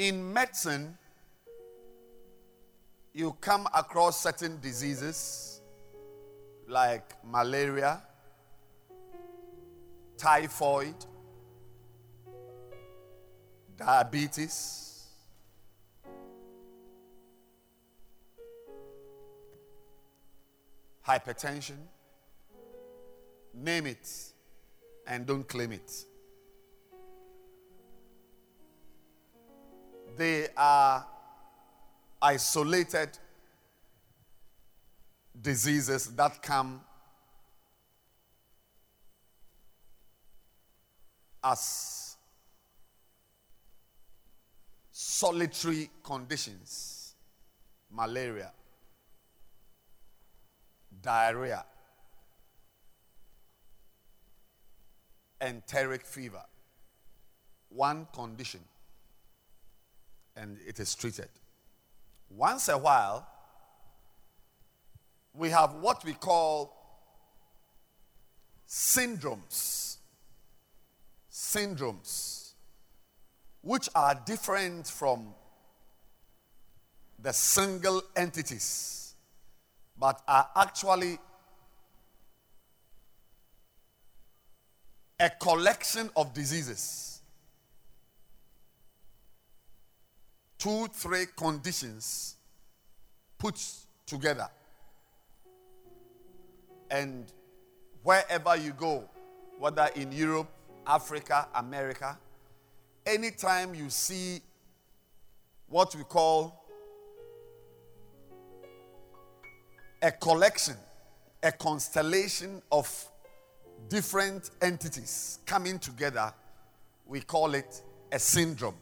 In 0.00 0.32
medicine, 0.32 0.96
you 3.12 3.36
come 3.38 3.68
across 3.74 4.22
certain 4.22 4.58
diseases 4.58 5.60
like 6.66 7.22
malaria, 7.22 8.02
typhoid, 10.16 10.94
diabetes, 13.76 15.04
hypertension, 21.06 21.76
name 23.52 23.86
it 23.86 24.08
and 25.06 25.26
don't 25.26 25.46
claim 25.46 25.72
it. 25.72 26.06
They 30.20 30.48
are 30.54 31.06
isolated 32.20 33.08
diseases 35.40 36.08
that 36.14 36.42
come 36.42 36.82
as 41.42 42.18
solitary 44.92 45.88
conditions 46.04 47.14
malaria, 47.90 48.52
diarrhea, 51.00 51.64
enteric 55.40 56.04
fever. 56.04 56.44
One 57.70 58.06
condition, 58.12 58.60
and 60.40 60.56
it 60.66 60.80
is 60.80 60.94
treated. 60.94 61.28
Once 62.30 62.68
a 62.68 62.78
while, 62.78 63.26
we 65.34 65.50
have 65.50 65.74
what 65.74 66.02
we 66.04 66.14
call 66.14 66.74
syndromes. 68.66 69.98
Syndromes, 71.30 72.52
which 73.60 73.88
are 73.94 74.14
different 74.24 74.86
from 74.86 75.34
the 77.18 77.32
single 77.32 78.02
entities, 78.16 79.14
but 79.98 80.20
are 80.26 80.48
actually 80.56 81.18
a 85.18 85.28
collection 85.28 86.08
of 86.16 86.32
diseases. 86.32 87.09
Two, 90.60 90.88
three 90.88 91.24
conditions 91.34 92.36
put 93.38 93.58
together. 94.04 94.46
And 96.90 97.32
wherever 98.02 98.56
you 98.56 98.72
go, 98.72 99.08
whether 99.58 99.88
in 99.96 100.12
Europe, 100.12 100.50
Africa, 100.86 101.48
America, 101.54 102.18
anytime 103.06 103.74
you 103.74 103.88
see 103.88 104.42
what 105.66 105.94
we 105.94 106.04
call 106.04 106.62
a 110.02 110.12
collection, 110.12 110.76
a 111.42 111.52
constellation 111.52 112.60
of 112.70 113.08
different 113.88 114.50
entities 114.60 115.38
coming 115.46 115.78
together, 115.78 116.34
we 117.06 117.22
call 117.22 117.54
it 117.54 117.80
a 118.12 118.18
syndrome. 118.18 118.74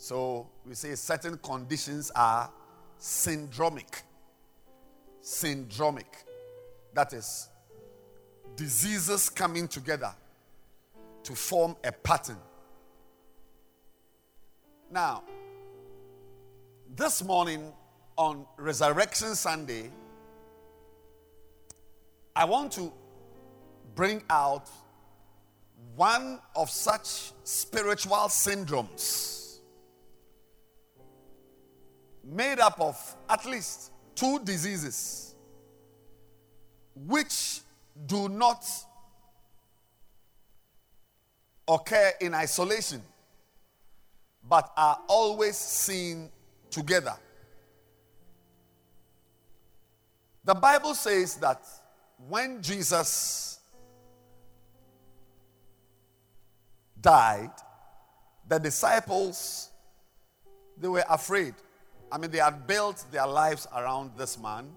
So 0.00 0.48
we 0.64 0.74
say 0.74 0.94
certain 0.94 1.36
conditions 1.38 2.12
are 2.14 2.48
syndromic. 3.00 4.02
Syndromic. 5.20 6.06
That 6.94 7.12
is, 7.12 7.48
diseases 8.54 9.28
coming 9.28 9.66
together 9.66 10.14
to 11.24 11.34
form 11.34 11.74
a 11.82 11.90
pattern. 11.90 12.38
Now, 14.88 15.24
this 16.94 17.22
morning 17.24 17.72
on 18.16 18.46
Resurrection 18.56 19.34
Sunday, 19.34 19.90
I 22.36 22.44
want 22.44 22.70
to 22.72 22.92
bring 23.96 24.22
out 24.30 24.70
one 25.96 26.38
of 26.54 26.70
such 26.70 27.32
spiritual 27.42 28.28
syndromes 28.28 29.37
made 32.28 32.58
up 32.58 32.80
of 32.80 33.16
at 33.28 33.44
least 33.46 33.92
two 34.14 34.38
diseases 34.44 35.34
which 36.94 37.60
do 38.06 38.28
not 38.28 38.64
occur 41.66 42.12
in 42.20 42.34
isolation 42.34 43.00
but 44.48 44.70
are 44.76 44.98
always 45.08 45.56
seen 45.56 46.30
together 46.70 47.14
The 50.48 50.54
Bible 50.54 50.94
says 50.94 51.34
that 51.36 51.60
when 52.26 52.62
Jesus 52.62 53.60
died, 56.98 57.50
the 58.48 58.58
disciples 58.58 59.68
they 60.78 60.88
were 60.88 61.04
afraid. 61.06 61.52
I 62.10 62.18
mean, 62.18 62.30
they 62.30 62.38
had 62.38 62.66
built 62.66 63.04
their 63.10 63.26
lives 63.26 63.66
around 63.74 64.12
this 64.16 64.38
man. 64.38 64.68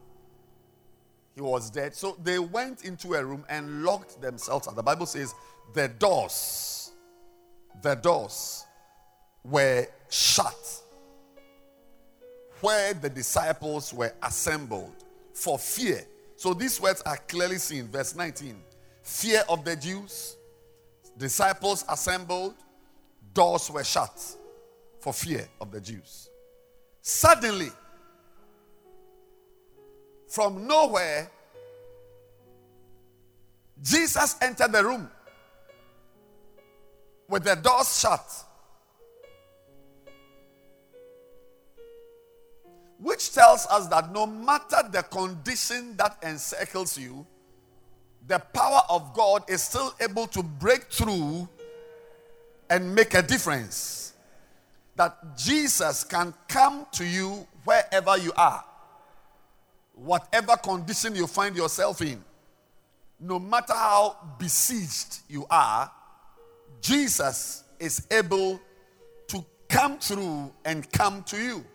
He 1.35 1.41
was 1.41 1.69
dead. 1.69 1.95
So 1.95 2.17
they 2.21 2.39
went 2.39 2.83
into 2.83 3.13
a 3.13 3.23
room 3.23 3.45
and 3.49 3.83
locked 3.83 4.21
themselves. 4.21 4.67
And 4.67 4.75
the 4.75 4.83
Bible 4.83 5.05
says 5.05 5.33
the 5.73 5.87
doors, 5.87 6.91
the 7.81 7.95
doors 7.95 8.65
were 9.43 9.87
shut 10.09 10.81
where 12.61 12.93
the 12.93 13.09
disciples 13.09 13.93
were 13.93 14.13
assembled 14.23 15.03
for 15.33 15.57
fear. 15.57 16.05
So 16.35 16.53
these 16.53 16.79
words 16.79 17.01
are 17.05 17.17
clearly 17.17 17.57
seen. 17.57 17.87
Verse 17.87 18.15
19 18.15 18.55
fear 19.03 19.43
of 19.49 19.65
the 19.65 19.75
Jews, 19.75 20.37
disciples 21.17 21.83
assembled, 21.89 22.55
doors 23.33 23.69
were 23.71 23.83
shut 23.83 24.37
for 24.99 25.11
fear 25.11 25.47
of 25.59 25.71
the 25.71 25.81
Jews. 25.81 26.30
Suddenly, 27.01 27.71
from 30.27 30.67
nowhere, 30.67 31.29
Jesus 33.81 34.35
entered 34.41 34.71
the 34.71 34.83
room 34.83 35.09
with 37.27 37.43
the 37.43 37.55
doors 37.55 37.99
shut. 37.99 38.23
Which 42.99 43.33
tells 43.33 43.65
us 43.65 43.87
that 43.87 44.13
no 44.13 44.27
matter 44.27 44.87
the 44.91 45.01
condition 45.01 45.97
that 45.97 46.17
encircles 46.21 46.99
you, 46.99 47.25
the 48.27 48.37
power 48.37 48.81
of 48.89 49.11
God 49.15 49.43
is 49.49 49.63
still 49.63 49.95
able 49.99 50.27
to 50.27 50.43
break 50.43 50.83
through 50.83 51.49
and 52.69 52.93
make 52.93 53.15
a 53.15 53.23
difference. 53.23 54.10
That 55.01 55.35
Jesus 55.35 56.03
can 56.03 56.31
come 56.47 56.85
to 56.91 57.03
you 57.03 57.47
wherever 57.63 58.19
you 58.19 58.31
are, 58.37 58.63
whatever 59.95 60.55
condition 60.57 61.15
you 61.15 61.25
find 61.25 61.55
yourself 61.55 62.03
in, 62.03 62.23
no 63.19 63.39
matter 63.39 63.73
how 63.73 64.15
besieged 64.37 65.21
you 65.27 65.47
are, 65.49 65.91
Jesus 66.81 67.63
is 67.79 68.05
able 68.11 68.61
to 69.29 69.43
come 69.67 69.97
through 69.97 70.53
and 70.65 70.91
come 70.91 71.23
to 71.23 71.37
you. 71.41 71.65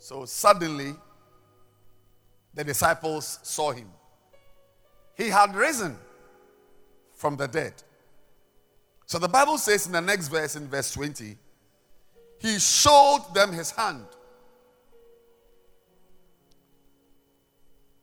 So 0.00 0.24
suddenly, 0.24 0.96
the 2.54 2.64
disciples 2.64 3.38
saw 3.44 3.70
him. 3.70 3.88
He 5.16 5.28
had 5.28 5.54
risen 5.54 5.96
from 7.14 7.36
the 7.36 7.46
dead. 7.46 7.74
So 9.06 9.20
the 9.20 9.28
Bible 9.28 9.58
says 9.58 9.86
in 9.86 9.92
the 9.92 10.00
next 10.00 10.26
verse, 10.26 10.56
in 10.56 10.66
verse 10.66 10.90
20, 10.90 11.36
he 12.38 12.58
showed 12.58 13.24
them 13.34 13.52
his 13.52 13.70
hand 13.70 14.06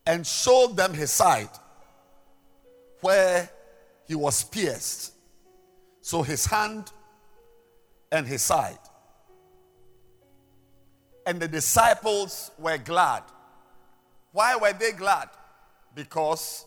and 0.05 0.25
showed 0.25 0.75
them 0.75 0.93
his 0.93 1.11
side 1.11 1.49
where 3.01 3.49
he 4.07 4.15
was 4.15 4.43
pierced. 4.43 5.13
So 6.01 6.21
his 6.21 6.45
hand 6.45 6.91
and 8.11 8.27
his 8.27 8.41
side 8.41 8.77
and 11.25 11.39
the 11.39 11.47
disciples 11.47 12.51
were 12.57 12.77
glad. 12.77 13.23
Why 14.31 14.55
were 14.55 14.73
they 14.73 14.91
glad? 14.91 15.29
Because 15.95 16.65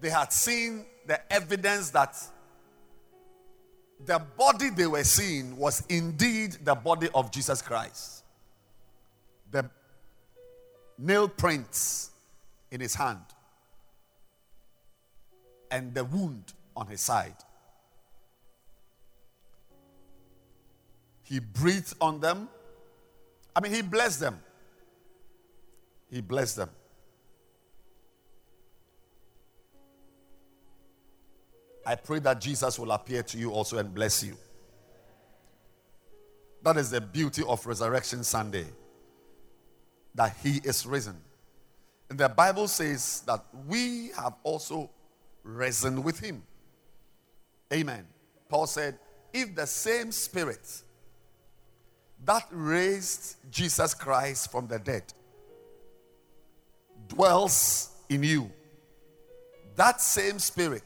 they 0.00 0.08
had 0.08 0.32
seen 0.32 0.86
the 1.06 1.20
evidence 1.32 1.90
that 1.90 2.16
the 4.06 4.18
body 4.36 4.70
they 4.70 4.86
were 4.86 5.04
seeing 5.04 5.56
was 5.56 5.82
indeed 5.88 6.58
the 6.64 6.74
body 6.74 7.08
of 7.14 7.30
Jesus 7.30 7.62
Christ. 7.62 8.24
The 9.50 9.68
nail 10.98 11.28
prints 11.28 12.10
in 12.70 12.80
his 12.80 12.94
hand 12.94 13.24
and 15.70 15.94
the 15.94 16.04
wound 16.04 16.52
on 16.76 16.86
his 16.86 17.00
side. 17.00 17.36
He 21.22 21.38
breathed 21.38 21.94
on 22.00 22.20
them 22.20 22.48
I 23.54 23.60
mean, 23.60 23.72
he 23.72 23.82
blessed 23.82 24.20
them. 24.20 24.40
He 26.10 26.20
blessed 26.20 26.56
them. 26.56 26.70
I 31.86 31.94
pray 31.94 32.18
that 32.20 32.40
Jesus 32.40 32.78
will 32.78 32.92
appear 32.92 33.22
to 33.22 33.38
you 33.38 33.50
also 33.50 33.78
and 33.78 33.94
bless 33.94 34.22
you. 34.22 34.36
That 36.62 36.76
is 36.76 36.90
the 36.90 37.00
beauty 37.00 37.42
of 37.46 37.66
Resurrection 37.66 38.22
Sunday. 38.22 38.66
That 40.14 40.36
he 40.42 40.60
is 40.64 40.84
risen. 40.84 41.16
And 42.10 42.18
the 42.18 42.28
Bible 42.28 42.68
says 42.68 43.22
that 43.26 43.44
we 43.66 44.10
have 44.16 44.34
also 44.42 44.90
risen 45.42 46.02
with 46.02 46.18
him. 46.18 46.42
Amen. 47.72 48.06
Paul 48.48 48.66
said, 48.66 48.98
if 49.32 49.54
the 49.54 49.66
same 49.66 50.10
spirit 50.10 50.82
that 52.24 52.46
raised 52.50 53.36
Jesus 53.50 53.94
Christ 53.94 54.50
from 54.50 54.66
the 54.66 54.78
dead 54.78 55.04
dwells 57.08 57.90
in 58.08 58.22
you, 58.22 58.50
that 59.76 60.00
same 60.00 60.38
spirit 60.38 60.82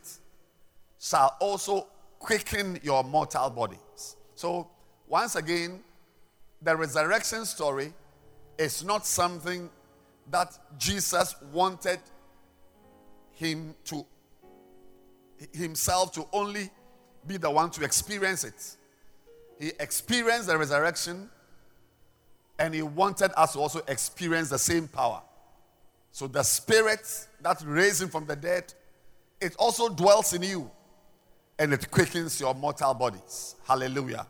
shall 1.04 1.36
also 1.38 1.86
quicken 2.18 2.80
your 2.82 3.04
mortal 3.04 3.50
bodies. 3.50 4.16
So, 4.34 4.70
once 5.06 5.36
again, 5.36 5.80
the 6.62 6.74
resurrection 6.74 7.44
story 7.44 7.92
is 8.56 8.82
not 8.82 9.04
something 9.04 9.68
that 10.30 10.58
Jesus 10.78 11.34
wanted 11.52 11.98
him 13.32 13.74
to 13.84 14.06
himself 15.52 16.12
to 16.12 16.26
only 16.32 16.70
be 17.26 17.36
the 17.36 17.50
one 17.50 17.68
to 17.72 17.84
experience 17.84 18.44
it. 18.44 18.76
He 19.60 19.72
experienced 19.78 20.46
the 20.46 20.56
resurrection 20.56 21.28
and 22.58 22.74
he 22.74 22.80
wanted 22.80 23.30
us 23.36 23.52
to 23.52 23.58
also 23.58 23.82
experience 23.88 24.48
the 24.48 24.58
same 24.58 24.88
power. 24.88 25.20
So 26.12 26.28
the 26.28 26.42
spirit 26.42 27.06
that 27.42 27.62
raised 27.66 28.00
him 28.00 28.08
from 28.08 28.24
the 28.24 28.36
dead, 28.36 28.72
it 29.38 29.54
also 29.58 29.90
dwells 29.90 30.32
in 30.32 30.42
you 30.42 30.70
and 31.58 31.72
it 31.72 31.90
quickens 31.90 32.40
your 32.40 32.54
mortal 32.54 32.94
bodies. 32.94 33.56
Hallelujah. 33.66 34.26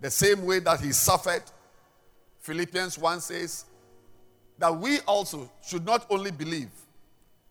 The 0.00 0.10
same 0.10 0.44
way 0.44 0.58
that 0.60 0.80
he 0.80 0.92
suffered, 0.92 1.42
Philippians 2.40 2.98
1 2.98 3.20
says 3.20 3.64
that 4.58 4.74
we 4.76 5.00
also 5.00 5.50
should 5.66 5.84
not 5.84 6.06
only 6.10 6.30
believe, 6.30 6.70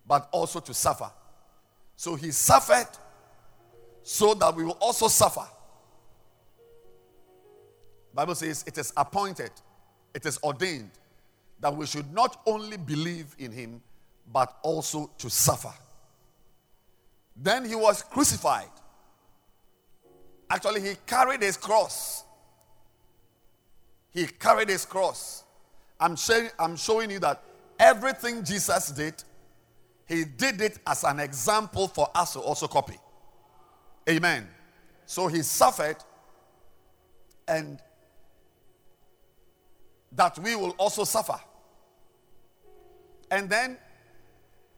but 0.07 0.27
also 0.31 0.59
to 0.59 0.73
suffer. 0.73 1.09
So 1.95 2.15
he 2.15 2.31
suffered 2.31 2.87
so 4.03 4.33
that 4.35 4.55
we 4.55 4.63
will 4.63 4.77
also 4.79 5.07
suffer. 5.07 5.47
Bible 8.13 8.35
says 8.35 8.63
it 8.67 8.77
is 8.77 8.93
appointed, 8.95 9.51
it 10.13 10.25
is 10.25 10.39
ordained 10.43 10.91
that 11.59 11.75
we 11.75 11.85
should 11.85 12.13
not 12.13 12.41
only 12.45 12.77
believe 12.77 13.35
in 13.39 13.51
him, 13.51 13.81
but 14.31 14.57
also 14.61 15.09
to 15.17 15.29
suffer. 15.29 15.73
Then 17.35 17.65
he 17.65 17.75
was 17.75 18.01
crucified. 18.01 18.69
Actually, 20.49 20.81
he 20.81 20.95
carried 21.05 21.41
his 21.41 21.57
cross. 21.57 22.23
He 24.11 24.25
carried 24.25 24.69
his 24.69 24.85
cross. 24.85 25.43
I'm 25.99 26.15
I'm 26.59 26.75
showing 26.75 27.11
you 27.11 27.19
that 27.19 27.43
everything 27.79 28.43
Jesus 28.43 28.91
did, 28.91 29.15
he 30.07 30.23
did 30.23 30.61
it 30.61 30.79
as 30.85 31.03
an 31.03 31.19
example 31.19 31.87
for 31.87 32.09
us 32.15 32.33
to 32.33 32.39
also 32.39 32.67
copy. 32.67 32.97
Amen. 34.09 34.47
So 35.05 35.27
he 35.27 35.41
suffered 35.41 35.97
and 37.47 37.79
that 40.11 40.37
we 40.39 40.55
will 40.55 40.71
also 40.71 41.03
suffer. 41.03 41.39
And 43.29 43.49
then 43.49 43.77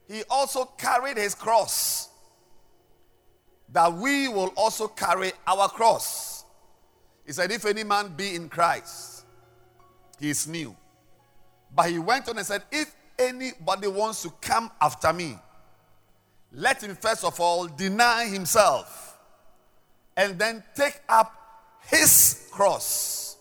he 0.08 0.24
also 0.30 0.66
carried 0.66 1.18
his 1.18 1.36
cross, 1.36 2.10
that 3.70 3.94
we 3.94 4.28
will 4.28 4.54
also 4.56 4.88
carry 4.88 5.32
our 5.46 5.68
cross. 5.68 6.46
He 7.26 7.34
said, 7.34 7.52
If 7.52 7.66
any 7.66 7.84
man 7.84 8.14
be 8.16 8.36
in 8.36 8.50
Christ, 8.50 9.26
he 10.20 10.30
is 10.30 10.48
new. 10.48 10.76
But 11.76 11.90
he 11.90 12.00
went 12.00 12.30
on 12.30 12.38
and 12.38 12.48
said, 12.48 12.64
If 12.72 12.96
anybody 13.20 13.88
wants 13.88 14.22
to 14.24 14.30
come 14.42 14.72
after 14.82 15.12
me, 15.12 15.38
let 16.54 16.82
him 16.82 16.96
first 16.96 17.24
of 17.24 17.40
all 17.40 17.68
deny 17.68 18.26
himself 18.26 19.20
and 20.16 20.40
then 20.40 20.64
take 20.76 21.02
up 21.10 21.34
his 21.88 22.50
cross. 22.52 23.38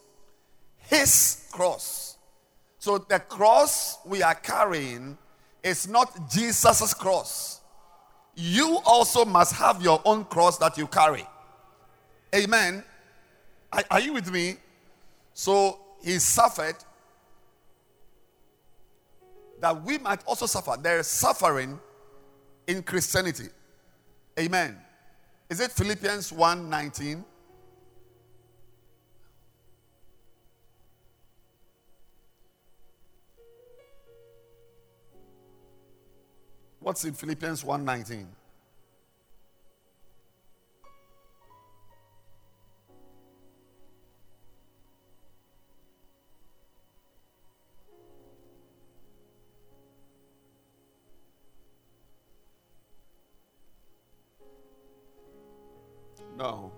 His 0.79 1.49
cross. 1.51 2.17
So 2.79 2.99
the 2.99 3.19
cross 3.19 3.99
we 4.05 4.23
are 4.23 4.35
carrying 4.35 5.17
is 5.63 5.89
not 5.89 6.31
Jesus' 6.31 6.95
cross. 6.95 7.61
You 8.37 8.79
also 8.85 9.25
must 9.25 9.55
have 9.55 9.83
your 9.83 10.01
own 10.05 10.27
cross 10.27 10.59
that 10.59 10.77
you 10.77 10.87
carry. 10.87 11.27
Amen. 12.35 12.85
Are, 13.73 13.83
are 13.91 14.01
you 14.01 14.13
with 14.13 14.31
me? 14.31 14.57
So 15.33 15.79
he 16.05 16.19
suffered 16.19 16.77
that 19.61 19.83
we 19.83 19.97
might 19.99 20.23
also 20.27 20.45
suffer. 20.45 20.77
There 20.81 20.99
is 20.99 21.07
suffering 21.07 21.81
in 22.67 22.83
Christianity. 22.83 23.49
Amen. 24.39 24.77
Is 25.49 25.61
it 25.61 25.73
Philippians 25.73 26.31
1 26.31 26.69
19? 26.69 27.25
What's 36.87 37.05
in 37.05 37.15
Philippians 37.15 37.65
1 37.65 37.85
19? 37.85 38.29
No. 56.39 56.71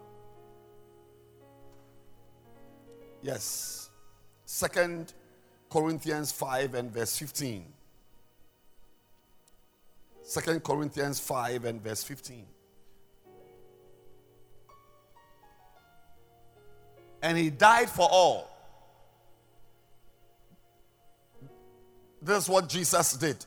Yes. 3.21 3.91
Second 4.47 5.13
Corinthians 5.69 6.33
5 6.33 6.73
and 6.77 6.91
verse 6.91 7.19
15. 7.19 7.78
Second 10.29 10.63
Corinthians 10.63 11.19
5 11.21 11.65
and 11.65 11.83
verse 11.83 12.05
15. 12.05 12.45
And 17.23 17.39
he 17.39 17.49
died 17.49 17.89
for 17.89 18.07
all. 18.11 18.51
This 22.21 22.43
is 22.43 22.49
what 22.51 22.69
Jesus 22.69 23.15
did. 23.15 23.43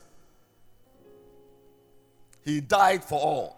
He 2.44 2.60
died 2.60 3.04
for 3.04 3.20
all 3.20 3.56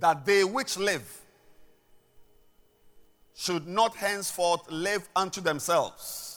that 0.00 0.24
they 0.24 0.42
which 0.42 0.78
live 0.78 1.20
should 3.34 3.68
not 3.68 3.94
henceforth 3.94 4.70
live 4.70 5.06
unto 5.14 5.42
themselves, 5.42 6.33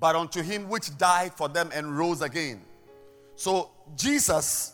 but 0.00 0.14
unto 0.16 0.42
him 0.42 0.68
which 0.68 0.96
died 0.96 1.32
for 1.32 1.48
them 1.48 1.70
and 1.72 1.96
rose 1.96 2.22
again. 2.22 2.60
So 3.34 3.70
Jesus 3.96 4.72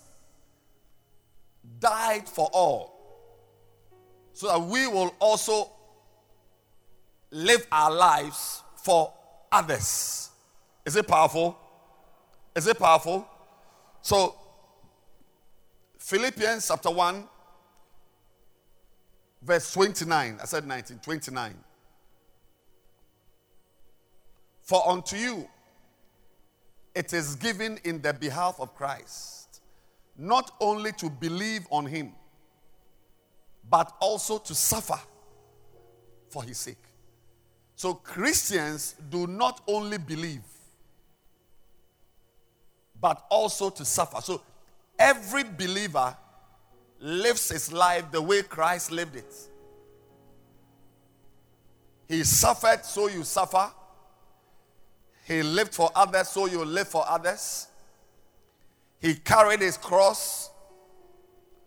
died 1.79 2.29
for 2.29 2.49
all, 2.53 2.93
so 4.33 4.49
that 4.49 4.61
we 4.61 4.87
will 4.87 5.15
also 5.19 5.71
live 7.31 7.67
our 7.73 7.93
lives 7.93 8.63
for 8.77 9.13
others. 9.51 10.31
Is 10.85 10.97
it 10.97 11.07
powerful? 11.07 11.59
Is 12.55 12.67
it 12.67 12.79
powerful? 12.79 13.27
So 14.03 14.35
Philippians 15.99 16.69
chapter 16.69 16.91
1, 16.91 17.25
verse 19.43 19.73
29. 19.73 20.39
I 20.41 20.45
said 20.45 20.67
19, 20.67 20.99
29. 20.99 21.55
For 24.65 24.87
unto 24.89 25.17
you 25.17 25.49
it 26.95 27.13
is 27.13 27.37
given 27.37 27.79
in 27.85 28.03
the 28.03 28.13
behalf 28.13 28.61
of 28.61 28.75
Christ, 28.75 29.61
not 30.17 30.51
only 30.61 30.93
to 30.93 31.09
believe 31.09 31.67
on 31.71 31.87
him, 31.87 32.13
but 33.71 33.93
also 34.01 34.39
to 34.39 34.55
suffer 34.55 34.99
for 36.29 36.43
his 36.43 36.59
sake. 36.59 36.83
So 37.77 37.95
Christians 37.95 38.95
do 39.11 39.27
not 39.27 39.63
only 39.67 39.99
believe, 39.99 40.43
but 43.01 43.25
also 43.31 43.71
to 43.71 43.85
suffer. 43.85 44.21
So 44.21 44.41
Every 44.99 45.43
believer 45.43 46.17
lives 47.01 47.51
his 47.51 47.73
life 47.73 48.11
the 48.11 48.23
way 48.23 48.43
Christ 48.43 48.93
lived 48.93 49.17
it. 49.17 49.35
He 52.09 52.23
suffered, 52.23 52.85
so 52.85 53.09
you 53.09 53.25
suffer. 53.25 53.71
He 55.25 55.43
lived 55.43 55.75
for 55.75 55.91
others, 55.95 56.29
so 56.29 56.47
you 56.47 56.65
live 56.65 56.89
for 56.89 57.05
others. 57.09 57.69
He 59.01 59.15
carried 59.15 59.61
his 59.61 59.77
cross 59.77 60.51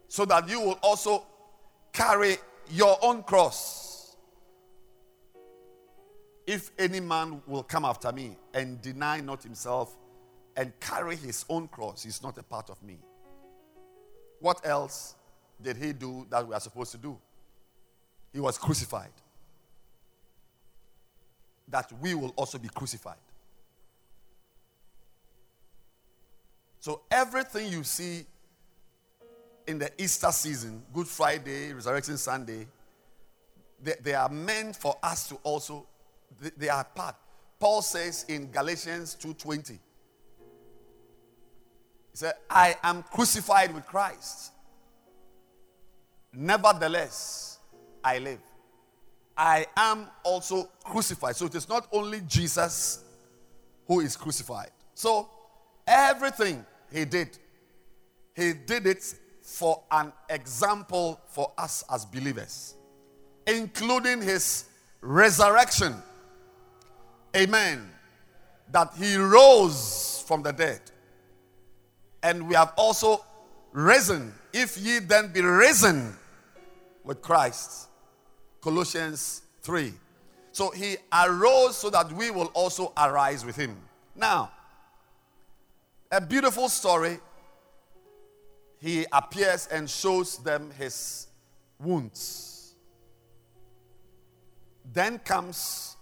so 0.08 0.26
that 0.26 0.48
you 0.48 0.62
will 0.62 0.80
also 0.82 1.26
carry 1.92 2.38
your 2.70 2.98
own 3.02 3.24
cross. 3.24 4.16
If 6.46 6.72
any 6.78 7.00
man 7.00 7.42
will 7.46 7.64
come 7.64 7.84
after 7.84 8.12
me 8.12 8.38
and 8.54 8.82
deny 8.82 9.20
not 9.20 9.44
himself 9.44 9.98
and 10.56 10.72
carry 10.80 11.16
his 11.16 11.44
own 11.50 11.68
cross, 11.68 12.04
he's 12.04 12.24
not 12.24 12.38
a 12.38 12.44
part 12.44 12.70
of 12.70 12.82
me. 12.82 13.00
What 14.40 14.66
else 14.66 15.16
did 15.62 15.78
he 15.78 15.94
do 15.94 16.26
that 16.30 16.48
we 16.48 16.54
are 16.54 16.60
supposed 16.60 16.92
to 16.92 16.98
do? 16.98 17.18
He 18.32 18.40
was 18.40 18.58
crucified. 18.58 19.12
That 21.68 21.92
we 22.02 22.14
will 22.14 22.34
also 22.38 22.58
be 22.58 22.70
crucified. 22.70 23.18
So 26.88 27.02
everything 27.12 27.70
you 27.70 27.84
see 27.84 28.26
in 29.68 29.78
the 29.78 29.92
Easter 30.02 30.32
season, 30.32 30.82
Good 30.94 31.06
Friday, 31.06 31.74
Resurrection 31.74 32.16
Sunday, 32.16 32.66
they, 33.84 33.96
they 34.02 34.14
are 34.14 34.30
meant 34.30 34.78
for 34.78 34.96
us 35.04 35.28
to 35.28 35.36
also, 35.44 35.86
they, 36.40 36.52
they 36.56 36.70
are 36.70 36.86
part. 36.86 37.18
Paul 37.60 37.82
says 37.82 38.24
in 38.30 38.50
Galatians 38.52 39.18
2.20, 39.22 39.72
he 39.72 39.78
said, 42.14 42.36
I 42.50 42.78
am 42.82 43.04
crucified 43.04 43.76
with 43.76 43.86
Christ. 43.86 44.54
Nevertheless, 46.32 47.60
I 48.02 48.20
live. 48.20 48.40
I 49.36 49.66
am 49.76 50.08
also 50.24 50.70
crucified. 50.86 51.36
So 51.36 51.48
it 51.48 51.56
is 51.56 51.68
not 51.68 51.86
only 51.92 52.22
Jesus 52.22 53.04
who 53.88 54.00
is 54.00 54.16
crucified. 54.16 54.72
So 54.94 55.30
everything 55.86 56.66
he 56.92 57.06
did, 57.06 57.38
he 58.36 58.54
did 58.54 58.88
it 58.88 59.04
for 59.42 59.84
an 59.92 60.12
example 60.30 61.20
for 61.30 61.52
us 61.58 61.84
as 61.92 62.06
believers, 62.06 62.76
including 63.46 64.22
his 64.22 64.66
resurrection. 65.02 65.96
Amen. 67.36 67.90
That 68.72 68.94
he 68.98 69.16
rose 69.16 70.24
from 70.28 70.44
the 70.44 70.52
dead 70.52 70.82
and 72.24 72.48
we 72.48 72.56
have 72.56 72.74
also 72.76 73.24
risen. 73.72 74.34
If 74.54 74.78
ye 74.78 75.00
then 75.00 75.32
be 75.32 75.42
risen 75.42 76.14
with 77.04 77.22
Christ. 77.22 77.88
Colossians 78.62 79.44
3. 79.62 79.94
So 80.52 80.72
he 80.72 80.98
arose 81.14 81.78
so 81.78 81.90
that 81.90 82.12
we 82.12 82.32
will 82.32 82.48
also 82.48 82.92
arise 82.98 83.46
with 83.46 83.56
him. 83.56 83.78
Now, 84.16 84.52
a 86.12 86.22
beautiful 86.22 86.70
story. 86.70 87.20
He 88.80 89.06
appears 89.12 89.68
and 89.68 89.90
shows 89.90 90.38
them 90.38 90.72
his 90.78 91.28
wounds. 91.80 92.76
Then 94.94 95.20
comes 95.20 95.98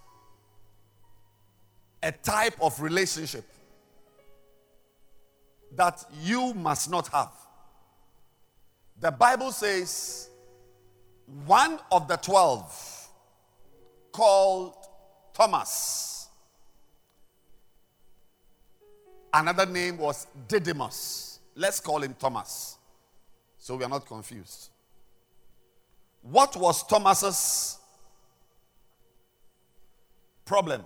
a 2.03 2.11
type 2.11 2.55
of 2.61 2.79
relationship 2.81 3.45
that 5.75 6.03
you 6.21 6.53
must 6.53 6.89
not 6.89 7.07
have. 7.07 7.31
The 8.99 9.11
Bible 9.11 9.51
says 9.51 10.29
one 11.45 11.79
of 11.91 12.07
the 12.07 12.17
twelve, 12.17 13.09
called 14.11 14.75
Thomas, 15.33 16.14
another 19.35 19.65
name 19.65 19.97
was 19.97 20.27
Didymus. 20.47 21.39
Let's 21.55 21.79
call 21.79 22.01
him 22.03 22.15
Thomas 22.19 22.77
so 23.57 23.75
we 23.75 23.83
are 23.83 23.89
not 23.89 24.05
confused. 24.05 24.69
What 26.21 26.55
was 26.55 26.85
Thomas's 26.85 27.77
problem? 30.45 30.83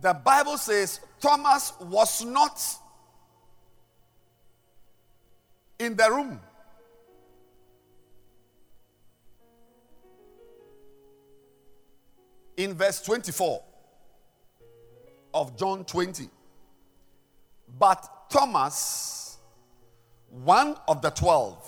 the 0.00 0.12
Bible 0.12 0.58
says 0.58 1.00
Thomas 1.20 1.72
was 1.80 2.24
not 2.24 2.62
in 5.78 5.96
the 5.96 6.10
room. 6.10 6.40
in 12.56 12.72
verse 12.72 13.02
24 13.02 13.62
of 15.36 15.54
John 15.54 15.84
20. 15.84 16.30
But 17.78 18.30
Thomas, 18.30 19.36
one 20.30 20.76
of 20.88 21.02
the 21.02 21.10
twelve, 21.10 21.62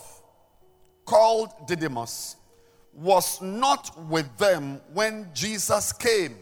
called 1.04 1.50
Didymus, 1.66 2.36
was 2.94 3.42
not 3.42 3.96
with 4.08 4.34
them 4.38 4.80
when 4.94 5.28
Jesus 5.34 5.92
came. 5.92 6.36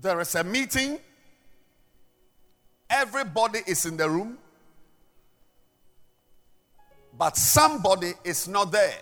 There 0.00 0.20
is 0.20 0.34
a 0.36 0.44
meeting, 0.44 1.00
everybody 2.88 3.60
is 3.66 3.86
in 3.86 3.96
the 3.96 4.08
room, 4.08 4.38
but 7.18 7.36
somebody 7.36 8.12
is 8.22 8.46
not 8.46 8.70
there. 8.70 9.00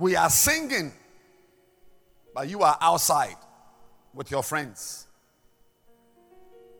We 0.00 0.16
are 0.16 0.30
singing, 0.30 0.92
but 2.34 2.48
you 2.48 2.62
are 2.62 2.78
outside 2.80 3.36
with 4.14 4.30
your 4.30 4.42
friends. 4.42 5.06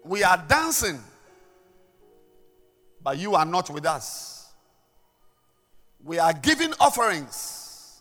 We 0.03 0.25
are 0.25 0.43
dancing, 0.49 0.99
but 3.05 3.19
you 3.19 3.35
are 3.35 3.45
not 3.45 3.69
with 3.69 3.85
us. 3.85 4.55
We 6.03 6.19
are 6.19 6.33
giving 6.33 6.73
offerings, 6.81 8.01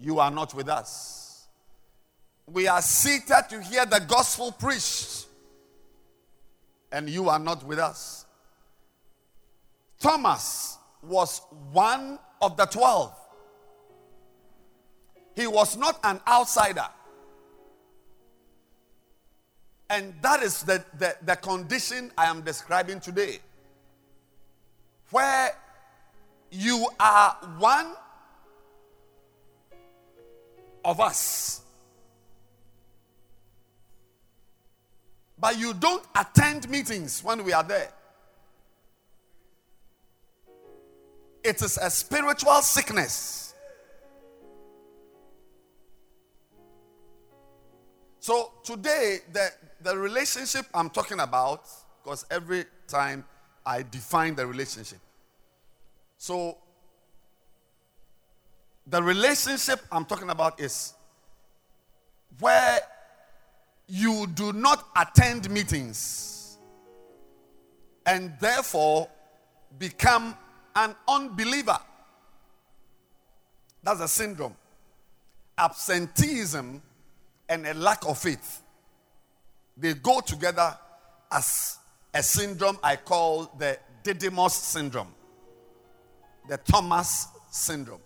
you 0.00 0.20
are 0.20 0.30
not 0.30 0.54
with 0.54 0.68
us. 0.68 1.48
We 2.46 2.68
are 2.68 2.82
seated 2.82 3.48
to 3.50 3.60
hear 3.60 3.86
the 3.86 3.98
gospel 4.06 4.52
preached, 4.52 5.26
and 6.92 7.10
you 7.10 7.28
are 7.28 7.40
not 7.40 7.64
with 7.64 7.80
us. 7.80 8.24
Thomas 9.98 10.78
was 11.02 11.40
one 11.72 12.20
of 12.40 12.56
the 12.56 12.66
twelve. 12.66 13.12
He 15.36 15.46
was 15.46 15.76
not 15.76 16.00
an 16.02 16.18
outsider. 16.26 16.86
And 19.90 20.14
that 20.22 20.42
is 20.42 20.62
the, 20.62 20.82
the, 20.98 21.14
the, 21.24 21.36
condition 21.36 22.10
I 22.18 22.24
am 22.24 22.40
describing 22.40 22.98
today. 22.98 23.38
Where 25.10 25.50
you 26.50 26.88
are 26.98 27.36
one 27.58 27.92
of 30.84 31.00
us, 31.00 31.60
but 35.38 35.58
you 35.58 35.74
don't 35.74 36.04
attend 36.18 36.68
meetings 36.68 37.22
when 37.22 37.44
we 37.44 37.52
are 37.52 37.62
there. 37.62 37.92
It 41.44 41.62
is 41.62 41.78
a 41.80 41.90
spiritual 41.90 42.60
sickness. 42.62 43.45
So 48.26 48.50
today, 48.64 49.20
the, 49.32 49.50
the 49.82 49.96
relationship 49.96 50.66
I'm 50.74 50.90
talking 50.90 51.20
about, 51.20 51.62
because 52.02 52.26
every 52.28 52.64
time 52.88 53.24
I 53.64 53.84
define 53.84 54.34
the 54.34 54.44
relationship. 54.44 54.98
So 56.18 56.58
the 58.84 59.00
relationship 59.00 59.78
I'm 59.92 60.04
talking 60.04 60.30
about 60.30 60.58
is 60.58 60.94
where 62.40 62.80
you 63.86 64.26
do 64.34 64.52
not 64.52 64.88
attend 64.96 65.48
meetings 65.48 66.58
and 68.06 68.32
therefore 68.40 69.08
become 69.78 70.36
an 70.74 70.96
unbeliever. 71.06 71.78
That's 73.84 74.00
a 74.00 74.08
syndrome. 74.08 74.56
Absenteeism 75.56 76.82
and 77.48 77.66
a 77.66 77.74
lack 77.74 78.06
of 78.06 78.18
faith. 78.18 78.62
They 79.76 79.94
go 79.94 80.20
together 80.20 80.76
as 81.30 81.78
a 82.14 82.22
syndrome 82.22 82.78
I 82.82 82.96
call 82.96 83.52
the 83.58 83.78
Didymus 84.02 84.54
syndrome, 84.54 85.12
the 86.48 86.56
Thomas 86.58 87.28
syndrome. 87.50 88.00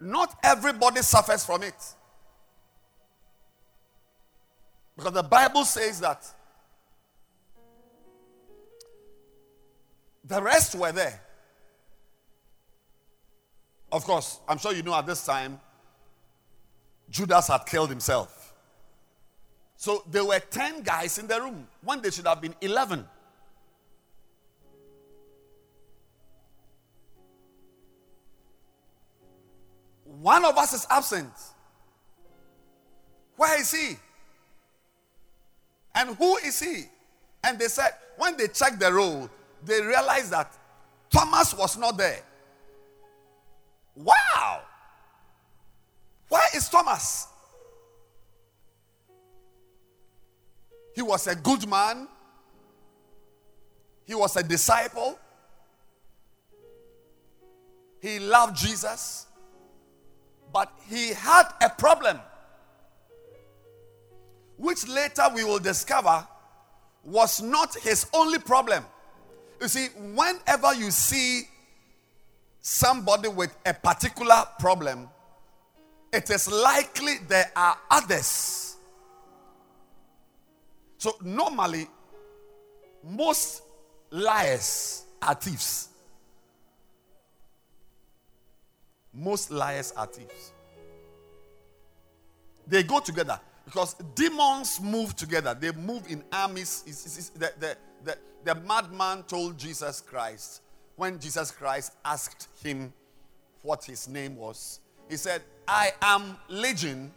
Not 0.00 0.36
everybody 0.42 1.02
suffers 1.02 1.44
from 1.44 1.62
it. 1.62 1.74
Because 4.96 5.12
the 5.12 5.22
Bible 5.22 5.64
says 5.64 6.00
that 6.00 6.24
the 10.24 10.42
rest 10.42 10.74
were 10.74 10.92
there. 10.92 11.20
Of 13.92 14.04
course, 14.04 14.40
I'm 14.48 14.58
sure 14.58 14.74
you 14.74 14.82
know 14.82 14.94
at 14.94 15.06
this 15.06 15.24
time, 15.24 15.60
Judas 17.10 17.48
had 17.48 17.66
killed 17.66 17.90
himself. 17.90 18.54
So 19.76 20.02
there 20.10 20.24
were 20.24 20.40
10 20.40 20.82
guys 20.82 21.18
in 21.18 21.26
the 21.26 21.40
room 21.40 21.68
when 21.82 22.00
there 22.00 22.10
should 22.10 22.26
have 22.26 22.40
been 22.40 22.54
11. 22.60 23.04
One 30.04 30.44
of 30.44 30.56
us 30.56 30.72
is 30.72 30.86
absent. 30.88 31.32
Where 33.36 33.60
is 33.60 33.70
he? 33.70 33.96
And 35.94 36.16
who 36.16 36.36
is 36.38 36.58
he? 36.58 36.84
And 37.44 37.58
they 37.58 37.68
said, 37.68 37.90
when 38.16 38.36
they 38.36 38.48
checked 38.48 38.80
the 38.80 38.92
roll, 38.92 39.28
they 39.64 39.82
realized 39.82 40.30
that 40.32 40.56
Thomas 41.10 41.54
was 41.54 41.76
not 41.76 41.96
there. 41.96 42.22
Wow! 43.94 44.62
Where 46.28 46.48
is 46.54 46.68
Thomas? 46.68 47.28
He 50.94 51.02
was 51.02 51.26
a 51.26 51.34
good 51.36 51.68
man. 51.68 52.08
He 54.06 54.14
was 54.14 54.36
a 54.36 54.42
disciple. 54.42 55.18
He 58.00 58.18
loved 58.18 58.56
Jesus. 58.56 59.26
But 60.52 60.72
he 60.88 61.08
had 61.08 61.48
a 61.60 61.68
problem, 61.68 62.18
which 64.56 64.88
later 64.88 65.24
we 65.34 65.44
will 65.44 65.58
discover 65.58 66.26
was 67.04 67.42
not 67.42 67.74
his 67.76 68.06
only 68.14 68.38
problem. 68.38 68.84
You 69.60 69.68
see, 69.68 69.88
whenever 70.14 70.74
you 70.74 70.90
see 70.90 71.42
somebody 72.60 73.28
with 73.28 73.54
a 73.66 73.74
particular 73.74 74.44
problem, 74.58 75.08
it 76.12 76.30
is 76.30 76.50
likely 76.50 77.14
there 77.28 77.50
are 77.54 77.76
others. 77.90 78.76
So, 80.98 81.16
normally, 81.22 81.88
most 83.02 83.62
liars 84.10 85.04
are 85.20 85.34
thieves. 85.34 85.88
Most 89.12 89.50
liars 89.50 89.92
are 89.96 90.06
thieves. 90.06 90.52
They 92.66 92.82
go 92.82 93.00
together 93.00 93.38
because 93.64 93.94
demons 94.14 94.80
move 94.80 95.14
together, 95.16 95.56
they 95.58 95.72
move 95.72 96.04
in 96.08 96.22
armies. 96.32 96.84
It's, 96.86 97.06
it's, 97.06 97.18
it's, 97.18 97.28
the, 97.30 97.52
the, 97.58 97.76
the, 98.04 98.18
the 98.44 98.54
madman 98.60 99.22
told 99.24 99.58
Jesus 99.58 100.00
Christ 100.00 100.62
when 100.96 101.18
Jesus 101.18 101.50
Christ 101.50 101.92
asked 102.04 102.48
him 102.62 102.92
what 103.62 103.84
his 103.84 104.08
name 104.08 104.36
was, 104.36 104.80
he 105.08 105.16
said, 105.16 105.42
I 105.68 105.92
am 106.00 106.38
legion, 106.48 107.12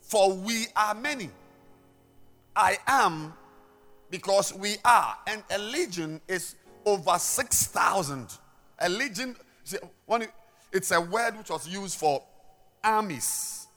for 0.00 0.32
we 0.32 0.66
are 0.74 0.94
many. 0.94 1.30
I 2.54 2.78
am 2.86 3.34
because 4.10 4.54
we 4.54 4.76
are. 4.84 5.16
And 5.26 5.42
a 5.50 5.58
legion 5.58 6.20
is 6.26 6.54
over 6.84 7.18
6,000. 7.18 8.28
A 8.80 8.88
legion, 8.88 9.36
it's 10.72 10.90
a 10.90 11.00
word 11.00 11.36
which 11.36 11.50
was 11.50 11.68
used 11.68 11.98
for 11.98 12.22
armies. 12.82 13.68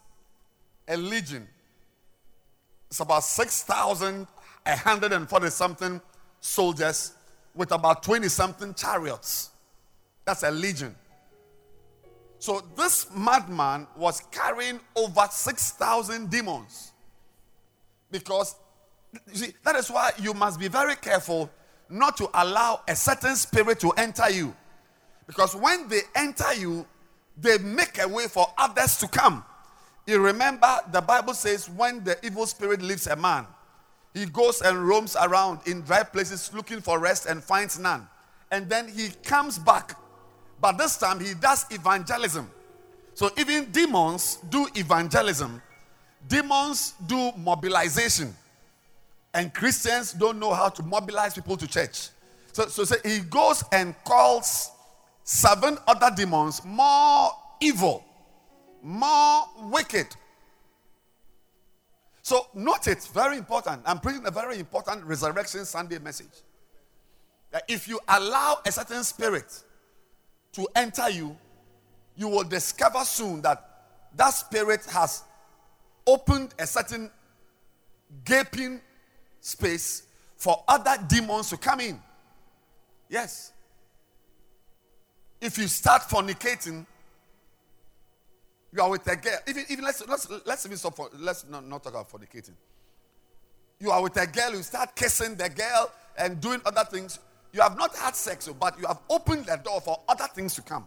A 0.87 0.97
legion. 0.97 1.47
It's 2.89 2.99
about 2.99 3.23
6,140 3.23 5.49
something 5.49 6.01
soldiers 6.39 7.13
with 7.53 7.71
about 7.71 8.01
20 8.03 8.27
something 8.29 8.73
chariots. 8.73 9.51
That's 10.25 10.43
a 10.43 10.51
legion. 10.51 10.95
So 12.39 12.63
this 12.75 13.07
madman 13.15 13.85
was 13.95 14.21
carrying 14.31 14.79
over 14.95 15.27
6,000 15.29 16.29
demons. 16.29 16.93
Because, 18.09 18.55
see, 19.33 19.53
that 19.63 19.75
is 19.75 19.91
why 19.91 20.11
you 20.19 20.33
must 20.33 20.59
be 20.59 20.69
very 20.69 20.95
careful 20.95 21.49
not 21.89 22.17
to 22.17 22.29
allow 22.33 22.81
a 22.87 22.95
certain 22.95 23.35
spirit 23.35 23.79
to 23.81 23.91
enter 23.91 24.29
you. 24.29 24.55
Because 25.27 25.55
when 25.55 25.87
they 25.89 26.01
enter 26.15 26.53
you, 26.53 26.87
they 27.37 27.57
make 27.59 28.01
a 28.01 28.07
way 28.07 28.27
for 28.27 28.47
others 28.57 28.97
to 28.97 29.07
come. 29.07 29.43
You 30.07 30.19
remember 30.19 30.79
the 30.91 31.01
Bible 31.01 31.33
says 31.33 31.69
when 31.69 32.03
the 32.03 32.17
evil 32.25 32.45
spirit 32.45 32.81
leaves 32.81 33.05
a 33.07 33.15
man, 33.15 33.45
he 34.13 34.25
goes 34.25 34.61
and 34.61 34.87
roams 34.87 35.15
around 35.15 35.59
in 35.67 35.81
dry 35.81 36.03
places 36.03 36.51
looking 36.53 36.81
for 36.81 36.99
rest 36.99 37.27
and 37.27 37.43
finds 37.43 37.77
none. 37.77 38.07
And 38.49 38.67
then 38.69 38.87
he 38.87 39.09
comes 39.23 39.59
back. 39.59 39.95
But 40.61 40.77
this 40.77 40.97
time 40.97 41.19
he 41.19 41.33
does 41.33 41.65
evangelism. 41.71 42.49
So 43.13 43.29
even 43.37 43.71
demons 43.71 44.37
do 44.49 44.67
evangelism, 44.75 45.61
demons 46.27 46.93
do 47.05 47.31
mobilization. 47.37 48.35
And 49.33 49.53
Christians 49.53 50.13
don't 50.13 50.39
know 50.39 50.53
how 50.53 50.69
to 50.69 50.83
mobilize 50.83 51.33
people 51.33 51.55
to 51.57 51.67
church. 51.67 52.09
So, 52.51 52.67
so, 52.67 52.83
so 52.83 52.95
he 53.03 53.19
goes 53.19 53.63
and 53.71 53.93
calls 54.03 54.71
seven 55.23 55.77
other 55.87 56.09
demons 56.15 56.63
more 56.65 57.31
evil, 57.59 58.03
more 58.81 59.43
wicked. 59.63 60.07
So 62.23 62.47
note 62.53 62.87
it, 62.87 63.07
very 63.13 63.37
important. 63.37 63.83
I'm 63.85 63.99
preaching 63.99 64.25
a 64.25 64.31
very 64.31 64.59
important 64.59 65.03
Resurrection 65.03 65.65
Sunday 65.65 65.99
message. 65.99 66.43
That 67.51 67.63
if 67.67 67.87
you 67.87 67.99
allow 68.07 68.59
a 68.65 68.71
certain 68.71 69.03
spirit 69.03 69.63
to 70.53 70.67
enter 70.75 71.09
you, 71.09 71.35
you 72.15 72.27
will 72.27 72.43
discover 72.43 73.03
soon 73.05 73.41
that 73.41 73.65
that 74.15 74.31
spirit 74.31 74.85
has 74.91 75.23
opened 76.05 76.53
a 76.57 76.65
certain 76.65 77.09
gaping 78.25 78.81
space 79.39 80.03
for 80.35 80.63
other 80.67 80.95
demons 81.07 81.49
to 81.49 81.57
come 81.57 81.79
in. 81.79 82.01
Yes. 83.09 83.51
If 85.39 85.57
you 85.57 85.67
start 85.67 86.03
fornicating, 86.03 86.85
you 88.71 88.81
are 88.81 88.89
with 88.89 89.07
a 89.07 89.15
girl. 89.15 89.37
Even, 89.47 89.65
even 89.69 89.85
let's, 89.85 90.07
let's, 90.07 90.27
let's 90.45 90.65
even 90.65 90.77
stop 90.77 90.95
for, 90.95 91.09
let's 91.17 91.45
not, 91.47 91.65
not 91.65 91.83
talk 91.83 91.93
about 91.93 92.09
fornicating. 92.09 92.53
You 93.79 93.91
are 93.91 94.01
with 94.01 94.17
a 94.17 94.27
girl, 94.27 94.51
you 94.55 94.63
start 94.63 94.95
kissing 94.95 95.35
the 95.35 95.49
girl 95.49 95.91
and 96.17 96.41
doing 96.41 96.61
other 96.65 96.83
things. 96.83 97.19
You 97.51 97.61
have 97.61 97.77
not 97.77 97.95
had 97.95 98.15
sex, 98.15 98.47
but 98.59 98.79
you 98.79 98.87
have 98.87 98.99
opened 99.09 99.45
the 99.45 99.57
door 99.57 99.81
for 99.81 99.99
other 100.07 100.25
things 100.33 100.53
to 100.55 100.61
come. 100.61 100.85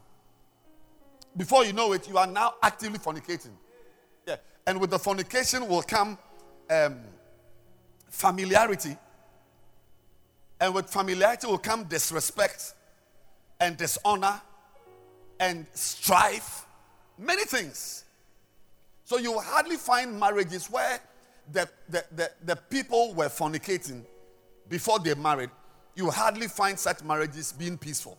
Before 1.36 1.64
you 1.64 1.72
know 1.72 1.92
it, 1.92 2.08
you 2.08 2.18
are 2.18 2.26
now 2.26 2.54
actively 2.62 2.98
fornicating. 2.98 3.52
Yeah. 4.26 4.36
And 4.66 4.80
with 4.80 4.90
the 4.90 4.98
fornication 4.98 5.66
will 5.66 5.82
come 5.82 6.18
um, 6.70 7.00
familiarity. 8.10 8.96
And 10.60 10.74
with 10.74 10.88
familiarity 10.88 11.46
will 11.46 11.58
come 11.58 11.84
disrespect 11.84 12.74
and 13.58 13.76
dishonor 13.76 14.40
and 15.40 15.66
strife, 15.72 16.66
many 17.18 17.44
things. 17.44 18.04
So 19.04 19.18
you 19.18 19.38
hardly 19.38 19.76
find 19.76 20.18
marriages 20.18 20.70
where 20.70 21.00
the, 21.50 21.68
the, 21.88 22.04
the, 22.14 22.30
the 22.44 22.56
people 22.56 23.14
were 23.14 23.28
fornicating 23.28 24.02
before 24.68 25.00
they 25.00 25.14
married. 25.14 25.50
You 25.94 26.10
hardly 26.10 26.48
find 26.48 26.78
such 26.78 27.02
marriages 27.02 27.52
being 27.52 27.76
peaceful. 27.76 28.18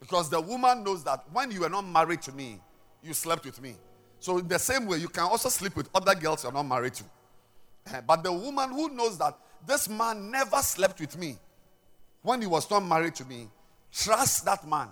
Because 0.00 0.28
the 0.28 0.40
woman 0.40 0.84
knows 0.84 1.04
that 1.04 1.24
when 1.32 1.50
you 1.50 1.60
were 1.60 1.68
not 1.68 1.86
married 1.86 2.22
to 2.22 2.32
me, 2.32 2.60
you 3.02 3.14
slept 3.14 3.44
with 3.44 3.60
me. 3.60 3.76
So, 4.18 4.38
in 4.38 4.48
the 4.48 4.58
same 4.58 4.86
way, 4.86 4.98
you 4.98 5.08
can 5.08 5.24
also 5.24 5.48
sleep 5.48 5.76
with 5.76 5.88
other 5.94 6.14
girls 6.14 6.44
you're 6.44 6.52
not 6.52 6.64
married 6.64 6.94
to. 6.94 7.04
Eh, 7.86 8.00
but 8.06 8.22
the 8.22 8.32
woman 8.32 8.70
who 8.70 8.88
knows 8.90 9.18
that 9.18 9.36
this 9.66 9.88
man 9.88 10.30
never 10.30 10.58
slept 10.58 11.00
with 11.00 11.18
me 11.18 11.36
when 12.22 12.40
he 12.40 12.46
was 12.46 12.70
not 12.70 12.80
married 12.80 13.14
to 13.16 13.24
me, 13.24 13.48
trust 13.92 14.44
that 14.44 14.66
man 14.68 14.88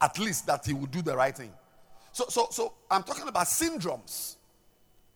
at 0.00 0.18
least 0.18 0.46
that 0.46 0.64
he 0.66 0.74
will 0.74 0.86
do 0.86 1.00
the 1.00 1.16
right 1.16 1.34
thing. 1.36 1.52
So, 2.12 2.26
so, 2.28 2.48
so 2.50 2.74
I'm 2.90 3.02
talking 3.02 3.26
about 3.26 3.46
syndromes. 3.46 4.36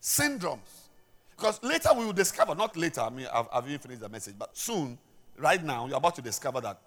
Syndromes. 0.01 0.89
Because 1.37 1.63
later 1.63 1.91
we 1.97 2.07
will 2.07 2.13
discover, 2.13 2.55
not 2.55 2.77
later, 2.77 3.03
I 3.03 3.11
mean, 3.11 3.27
I've, 3.33 3.49
I've 3.53 3.67
even 3.67 3.79
finished 3.79 4.01
the 4.01 4.09
message, 4.09 4.35
but 4.39 4.57
soon, 4.57 4.99
right 5.39 5.63
now, 5.63 5.87
you're 5.87 5.97
about 5.97 6.15
to 6.17 6.23
discover 6.23 6.61
that 6.61 6.81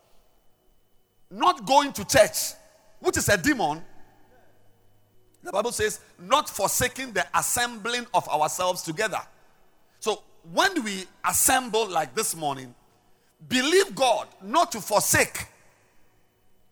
not 1.30 1.66
going 1.66 1.94
to 1.94 2.06
church, 2.06 2.54
which 3.00 3.18
is 3.18 3.30
a 3.30 3.38
demon, 3.38 3.82
the 5.44 5.52
Bible 5.52 5.72
says, 5.72 6.02
not 6.20 6.50
forsaking 6.50 7.14
the 7.14 7.26
assembling 7.34 8.06
of 8.14 8.28
ourselves 8.30 8.84
together. 8.84 9.22
So 10.00 10.22
when 10.52 10.84
we 10.84 11.06
assemble 11.26 11.90
like 11.90 12.14
this 12.14 12.36
morning, 12.36 12.76
believe 13.48 13.96
God 13.96 14.28
not 14.44 14.72
to 14.74 14.82
forsake 14.82 15.48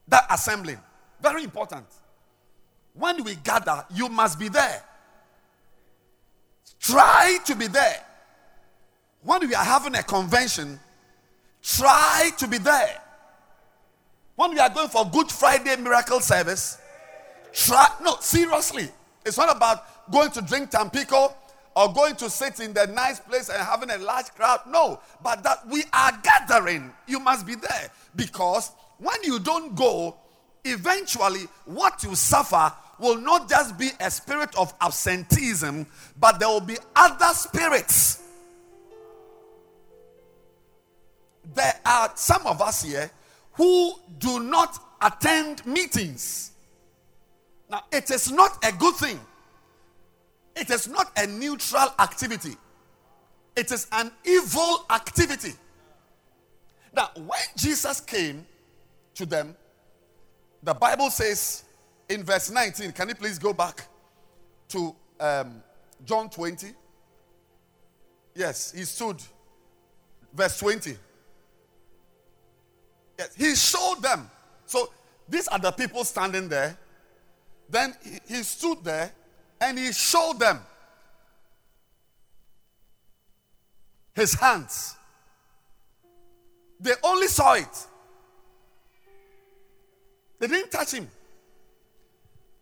that 0.07 0.25
assembling. 0.29 0.77
Very 1.21 1.43
important. 1.43 1.85
When 2.93 3.23
we 3.23 3.35
gather, 3.35 3.85
you 3.93 4.09
must 4.09 4.37
be 4.37 4.49
there. 4.49 4.83
Try 6.79 7.37
to 7.45 7.55
be 7.55 7.67
there. 7.67 8.05
When 9.23 9.47
we 9.47 9.55
are 9.55 9.63
having 9.63 9.95
a 9.95 10.03
convention, 10.03 10.79
try 11.61 12.31
to 12.37 12.47
be 12.47 12.57
there. 12.57 13.01
When 14.35 14.51
we 14.51 14.59
are 14.59 14.69
going 14.69 14.89
for 14.89 15.05
Good 15.05 15.31
Friday 15.31 15.75
miracle 15.75 16.21
service, 16.21 16.77
try. 17.53 17.87
No, 18.01 18.17
seriously. 18.21 18.89
It's 19.25 19.37
not 19.37 19.55
about 19.55 20.11
going 20.11 20.31
to 20.31 20.41
drink 20.41 20.69
Tampico 20.69 21.35
or 21.75 21.93
going 21.93 22.15
to 22.15 22.29
sit 22.29 22.59
in 22.59 22.73
the 22.73 22.87
nice 22.87 23.19
place 23.19 23.49
and 23.49 23.61
having 23.61 23.89
a 23.91 23.97
large 23.97 24.27
crowd. 24.35 24.61
No, 24.67 24.99
but 25.21 25.43
that 25.43 25.67
we 25.67 25.83
are 25.93 26.11
gathering. 26.23 26.91
You 27.07 27.19
must 27.19 27.45
be 27.45 27.55
there 27.55 27.89
because 28.15 28.71
when 28.97 29.17
you 29.23 29.39
don't 29.39 29.75
go, 29.75 30.17
eventually 30.63 31.47
what 31.65 32.03
you 32.03 32.15
suffer 32.15 32.71
will 32.99 33.17
not 33.17 33.49
just 33.49 33.77
be 33.77 33.89
a 33.99 34.11
spirit 34.11 34.55
of 34.57 34.73
absenteeism, 34.81 35.85
but 36.19 36.39
there 36.39 36.49
will 36.49 36.59
be 36.59 36.77
other 36.95 37.33
spirits. 37.33 38.21
There 41.53 41.73
are 41.85 42.11
some 42.15 42.45
of 42.45 42.61
us 42.61 42.83
here 42.83 43.09
who 43.53 43.93
do 44.17 44.39
not 44.39 44.77
attend 45.01 45.65
meetings. 45.65 46.51
Now, 47.69 47.83
it 47.91 48.09
is 48.11 48.31
not 48.31 48.63
a 48.65 48.71
good 48.71 48.95
thing. 48.95 49.19
It 50.55 50.69
is 50.69 50.87
not 50.87 51.11
a 51.17 51.27
neutral 51.27 51.93
activity. 51.99 52.55
It 53.55 53.71
is 53.71 53.87
an 53.91 54.11
evil 54.25 54.85
activity. 54.89 55.53
Now, 56.93 57.09
when 57.15 57.39
Jesus 57.55 58.01
came 58.01 58.45
to 59.15 59.25
them, 59.25 59.55
the 60.63 60.73
Bible 60.73 61.09
says 61.09 61.63
in 62.09 62.23
verse 62.23 62.49
19, 62.49 62.91
can 62.91 63.09
you 63.09 63.15
please 63.15 63.37
go 63.37 63.53
back 63.53 63.87
to 64.69 64.95
um, 65.19 65.61
John 66.05 66.29
20? 66.29 66.67
Yes, 68.35 68.71
he 68.75 68.83
stood. 68.83 69.21
Verse 70.33 70.59
20. 70.59 70.97
Yes, 73.19 73.35
he 73.35 73.53
showed 73.53 74.01
them. 74.01 74.31
So 74.65 74.89
these 75.27 75.49
are 75.49 75.59
the 75.59 75.71
people 75.71 76.05
standing 76.05 76.47
there. 76.47 76.77
Then 77.69 77.93
he, 78.25 78.43
stood 78.43 78.81
there 78.81 79.11
and 79.59 79.77
he 79.77 79.91
showed 79.91 80.39
them 80.39 80.61
his 84.13 84.33
hands. 84.33 84.95
They 86.79 86.93
only 87.03 87.27
saw 87.27 87.55
it. 87.55 87.87
They 90.39 90.47
didn't 90.47 90.71
touch 90.71 90.93
him. 90.93 91.09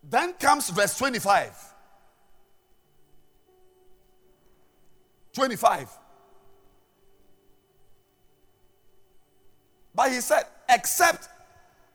Then 0.03 0.33
comes 0.33 0.71
verse 0.71 0.97
25. 0.97 1.53
25. 5.33 5.89
But 9.97 10.11
he 10.11 10.21
said, 10.21 10.43
Except 10.69 11.27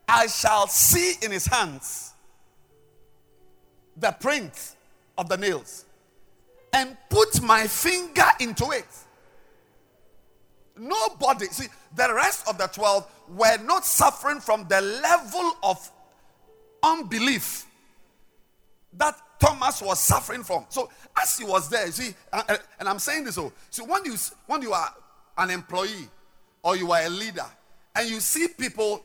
I 0.08 0.26
shall 0.26 0.66
see 0.66 1.14
in 1.22 1.30
his 1.30 1.46
hands 1.46 2.12
the 3.96 4.10
print 4.10 4.74
of 5.16 5.28
the 5.28 5.36
nails 5.36 5.84
and 6.72 6.96
put 7.08 7.40
my 7.42 7.66
finger 7.68 8.26
into 8.40 8.72
it. 8.72 8.86
Nobody, 10.76 11.46
see, 11.46 11.68
the 11.94 12.12
rest 12.12 12.48
of 12.48 12.58
the 12.58 12.66
12 12.66 13.06
were 13.36 13.58
not 13.58 13.86
suffering 13.86 14.40
from 14.40 14.66
the 14.68 14.80
level 14.80 15.52
of 15.62 15.90
unbelief 16.82 17.66
that 18.94 19.14
Thomas 19.38 19.80
was 19.80 20.00
suffering 20.00 20.42
from. 20.42 20.64
So, 20.70 20.90
as 21.20 21.38
he 21.38 21.44
was 21.44 21.68
there, 21.68 21.90
see, 21.92 22.14
and 22.32 22.88
I'm 22.88 22.98
saying 22.98 23.24
this, 23.24 23.38
oh, 23.38 23.52
so, 23.70 23.84
so 23.84 23.84
when 23.84 24.04
you 24.04 24.16
when 24.46 24.62
you 24.62 24.72
are 24.72 24.92
an 25.38 25.50
employee 25.50 26.08
or 26.62 26.76
you 26.76 26.90
are 26.90 27.02
a 27.02 27.08
leader, 27.08 27.46
and 27.94 28.08
you 28.08 28.20
see 28.20 28.48
people 28.48 29.04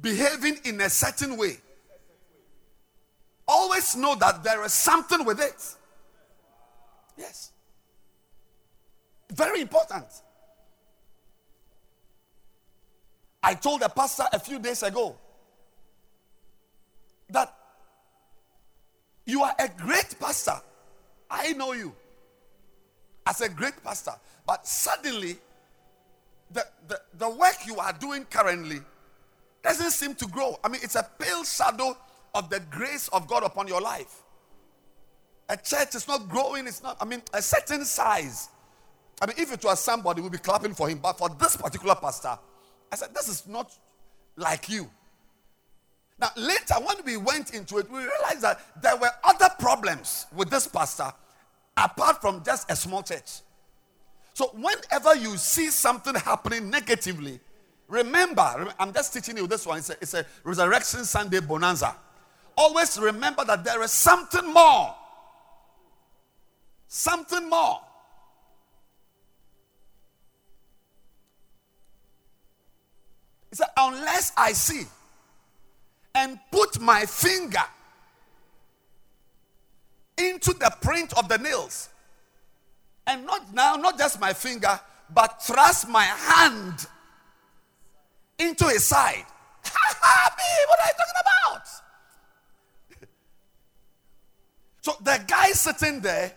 behaving 0.00 0.58
in 0.64 0.80
a 0.80 0.90
certain 0.90 1.36
way, 1.36 1.56
always 3.46 3.96
know 3.96 4.14
that 4.16 4.42
there 4.44 4.64
is 4.64 4.72
something 4.72 5.24
with 5.24 5.40
it. 5.40 5.74
Yes. 7.16 7.52
Very 9.32 9.60
important. 9.60 10.06
I 13.42 13.54
told 13.54 13.80
the 13.80 13.88
pastor 13.88 14.24
a 14.32 14.38
few 14.38 14.58
days 14.58 14.82
ago 14.82 15.16
that 17.30 17.54
You 19.28 19.42
are 19.42 19.54
a 19.58 19.68
great 19.68 20.18
pastor. 20.18 20.58
I 21.30 21.52
know 21.52 21.74
you 21.74 21.94
as 23.26 23.42
a 23.42 23.48
great 23.50 23.74
pastor. 23.84 24.14
But 24.46 24.66
suddenly, 24.66 25.36
the, 26.50 26.64
the, 26.86 27.00
the 27.18 27.28
work 27.28 27.56
you 27.66 27.76
are 27.78 27.92
doing 27.92 28.24
currently 28.24 28.80
doesn't 29.62 29.90
seem 29.90 30.14
to 30.14 30.26
grow. 30.26 30.58
I 30.64 30.68
mean, 30.68 30.80
it's 30.82 30.94
a 30.94 31.08
pale 31.18 31.44
shadow 31.44 31.96
of 32.34 32.50
the 32.50 32.60
grace 32.70 33.08
of 33.08 33.26
God 33.26 33.42
upon 33.42 33.68
your 33.68 33.80
life. 33.80 34.22
A 35.48 35.56
church 35.56 35.94
is 35.94 36.06
not 36.06 36.28
growing, 36.28 36.66
it's 36.66 36.82
not, 36.82 36.96
I 37.00 37.04
mean, 37.04 37.22
a 37.32 37.40
certain 37.40 37.84
size. 37.84 38.48
I 39.20 39.26
mean, 39.26 39.36
if 39.38 39.52
it 39.52 39.64
was 39.64 39.80
somebody, 39.80 40.20
we'd 40.20 40.32
be 40.32 40.38
clapping 40.38 40.74
for 40.74 40.88
him. 40.88 40.98
But 40.98 41.18
for 41.18 41.28
this 41.30 41.56
particular 41.56 41.94
pastor, 41.94 42.38
I 42.92 42.96
said, 42.96 43.14
this 43.14 43.28
is 43.28 43.46
not 43.46 43.76
like 44.36 44.68
you. 44.68 44.88
Now, 46.20 46.30
later, 46.36 46.74
when 46.84 46.96
we 47.04 47.16
went 47.16 47.54
into 47.54 47.78
it, 47.78 47.90
we 47.90 47.98
realized 47.98 48.42
that 48.42 48.60
there 48.82 48.96
were 48.96 49.10
other 49.24 49.48
problems 49.58 50.26
with 50.34 50.50
this 50.50 50.66
pastor 50.66 51.12
apart 51.76 52.20
from 52.20 52.42
just 52.44 52.70
a 52.70 52.76
small 52.76 53.02
church. 53.02 53.40
So, 54.38 54.52
whenever 54.54 55.16
you 55.16 55.36
see 55.36 55.68
something 55.68 56.14
happening 56.14 56.70
negatively, 56.70 57.40
remember, 57.88 58.72
I'm 58.78 58.92
just 58.92 59.12
teaching 59.12 59.36
you 59.36 59.48
this 59.48 59.66
one. 59.66 59.78
It's 59.78 59.90
a, 59.90 59.96
it's 60.00 60.14
a 60.14 60.24
Resurrection 60.44 61.04
Sunday 61.04 61.40
bonanza. 61.40 61.96
Always 62.56 63.00
remember 63.00 63.44
that 63.44 63.64
there 63.64 63.82
is 63.82 63.90
something 63.90 64.46
more. 64.52 64.94
Something 66.86 67.50
more. 67.50 67.80
He 73.50 73.56
said, 73.56 73.70
unless 73.76 74.30
I 74.36 74.52
see 74.52 74.84
and 76.14 76.38
put 76.52 76.80
my 76.80 77.06
finger 77.06 77.64
into 80.16 80.52
the 80.52 80.72
print 80.80 81.12
of 81.18 81.26
the 81.26 81.38
nails, 81.38 81.88
and 83.08 83.24
not 83.24 83.52
now, 83.54 83.74
not 83.74 83.98
just 83.98 84.20
my 84.20 84.32
finger, 84.32 84.78
but 85.12 85.42
thrust 85.42 85.88
my 85.88 86.04
hand 86.04 86.86
into 88.38 88.66
his 88.66 88.84
side. 88.84 89.24
what 89.64 90.78
are 90.78 90.86
you 90.86 90.92
talking 90.98 91.14
about? 91.22 91.68
so 94.82 94.92
the 95.02 95.24
guy 95.26 95.50
sitting 95.52 96.00
there 96.00 96.32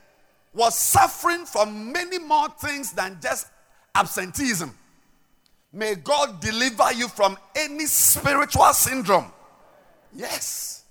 was 0.53 0.79
suffering 0.79 1.45
from 1.45 1.91
many 1.91 2.17
more 2.19 2.47
things 2.49 2.93
than 2.93 3.19
just 3.21 3.47
absenteeism. 3.93 4.73
May 5.73 5.95
God 5.95 6.39
deliver 6.39 6.91
you 6.93 7.07
from 7.09 7.37
any 7.55 7.85
spiritual 7.85 8.73
syndrome. 8.73 9.31
Yes. 10.13 10.83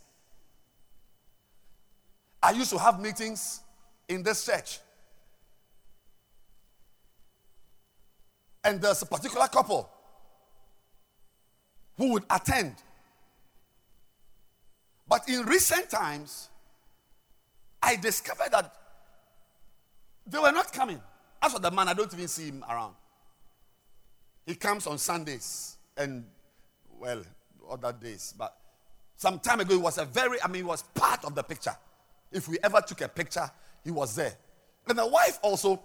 I 2.42 2.52
used 2.52 2.70
to 2.70 2.78
have 2.78 3.00
meetings 3.00 3.60
in 4.08 4.22
this 4.22 4.46
church. 4.46 4.78
And 8.64 8.80
there's 8.80 9.02
a 9.02 9.06
particular 9.06 9.46
couple 9.48 9.88
who 11.96 12.12
would 12.12 12.24
attend. 12.30 12.74
But 15.08 15.28
in 15.28 15.44
recent 15.44 15.90
times, 15.90 16.48
I 17.82 17.96
discovered 17.96 18.52
that 18.52 18.74
they 20.26 20.38
were 20.38 20.52
not 20.52 20.72
coming. 20.72 21.00
As 21.42 21.52
for 21.52 21.58
the 21.58 21.70
man, 21.70 21.88
I 21.88 21.94
don't 21.94 22.12
even 22.12 22.28
see 22.28 22.48
him 22.48 22.64
around. 22.68 22.94
He 24.46 24.54
comes 24.54 24.86
on 24.86 24.98
Sundays 24.98 25.76
and, 25.96 26.24
well, 26.98 27.22
other 27.70 27.92
days. 27.92 28.34
But 28.36 28.56
some 29.16 29.38
time 29.38 29.60
ago, 29.60 29.74
he 29.74 29.80
was 29.80 29.98
a 29.98 30.04
very, 30.04 30.40
I 30.42 30.48
mean, 30.48 30.62
he 30.62 30.62
was 30.62 30.82
part 30.82 31.24
of 31.24 31.34
the 31.34 31.42
picture. 31.42 31.74
If 32.30 32.48
we 32.48 32.58
ever 32.62 32.80
took 32.80 33.00
a 33.00 33.08
picture, 33.08 33.50
he 33.82 33.90
was 33.90 34.14
there. 34.14 34.34
And 34.88 34.98
the 34.98 35.06
wife 35.06 35.38
also, 35.42 35.80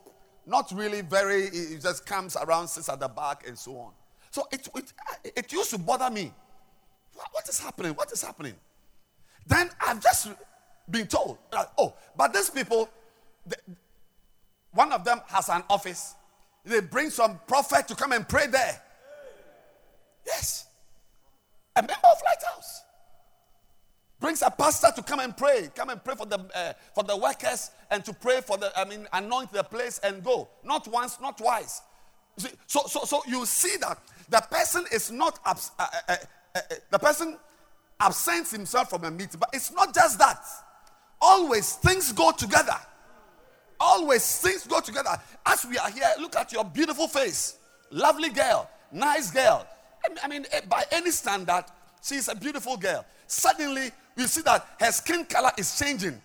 not 0.45 0.71
really 0.71 1.01
very, 1.01 1.49
he 1.49 1.77
just 1.81 2.05
comes 2.05 2.35
around, 2.35 2.67
sits 2.67 2.89
at 2.89 2.99
the 2.99 3.07
back, 3.07 3.47
and 3.47 3.57
so 3.57 3.77
on. 3.77 3.91
So 4.31 4.47
it, 4.51 4.67
it, 4.75 4.93
it 5.23 5.51
used 5.51 5.71
to 5.71 5.77
bother 5.77 6.09
me. 6.09 6.33
What, 7.31 7.47
is 7.47 7.59
happening? 7.59 7.93
What 7.93 8.11
is 8.11 8.21
happening? 8.21 8.53
Then 9.47 9.69
I've 9.79 10.01
just 10.01 10.29
been 10.89 11.07
told, 11.07 11.37
that, 11.51 11.71
oh, 11.77 11.93
but 12.15 12.33
these 12.33 12.49
people, 12.49 12.89
one 14.71 14.91
of 14.91 15.05
them 15.05 15.21
has 15.27 15.49
an 15.49 15.63
office 15.69 16.15
they 16.65 16.81
bring 16.81 17.09
some 17.09 17.39
prophet 17.47 17.87
to 17.87 17.95
come 17.95 18.11
and 18.11 18.27
pray 18.27 18.47
there. 18.47 18.81
Yes. 20.25 20.65
A 21.75 21.81
member 21.81 21.93
of 21.93 22.17
Lighthouse 22.25 22.83
brings 24.20 24.41
a 24.41 24.49
pastor 24.49 24.88
to 24.95 25.03
come 25.03 25.20
and 25.20 25.36
pray, 25.36 25.70
come 25.76 25.89
and 25.89 26.03
pray 26.03 26.16
for 26.16 26.26
the 26.26 26.39
uh, 26.55 26.74
for 26.93 27.03
the 27.03 27.16
workers 27.16 27.72
and 27.91 28.03
to 28.05 28.13
pray 28.13 28.41
for 28.41 28.57
the 28.57 28.72
I 28.78 28.86
mean 28.86 29.07
anoint 29.13 29.51
the 29.51 29.63
place 29.63 29.99
and 30.03 30.24
go. 30.24 30.47
Not 30.63 30.88
once, 30.88 31.20
not 31.22 31.38
twice. 31.38 31.82
See, 32.38 32.49
so 32.68 32.82
so 32.88 33.01
so 33.01 33.22
you 33.28 33.45
see 33.45 33.78
that 33.82 33.99
the 34.30 34.41
person 34.49 34.86
is 34.91 35.11
not 35.11 35.39
abs- 35.45 35.72
uh, 35.78 35.86
uh, 35.93 35.99
uh, 36.09 36.16
uh 36.55 36.61
the 36.91 36.99
person 36.99 37.38
absents 37.99 38.51
himself 38.51 38.89
from 38.89 39.03
a 39.05 39.11
meeting, 39.11 39.39
but 39.39 39.49
it's 39.53 39.72
not 39.72 39.93
just 39.93 40.20
that. 40.20 40.43
Always 41.22 41.74
things 41.76 42.11
go 42.11 42.32
together. 42.32 42.78
Always 43.80 44.41
things 44.41 44.66
go 44.66 44.80
together. 44.80 45.18
As 45.45 45.66
we 45.66 45.78
are 45.78 45.89
here, 45.89 46.07
look 46.20 46.36
at 46.36 46.51
your 46.51 46.63
beautiful 46.66 47.07
face. 47.07 47.57
Lovely 47.91 48.30
girl, 48.30 48.70
nice 48.91 49.32
girl. 49.32 49.66
I 50.24 50.28
mean, 50.28 50.45
eh, 50.51 50.61
by 50.68 50.84
any 50.91 51.11
standard, 51.11 51.66
she's 52.05 52.27
a 52.27 52.35
beautiful 52.35 52.77
girl. 52.77 53.03
Suddenly, 53.27 53.91
you 54.15 54.27
see 54.27 54.41
that 54.41 54.65
her 54.79 54.91
skin 54.91 55.25
color 55.25 55.51
is 55.57 55.77
changing. 55.77 56.21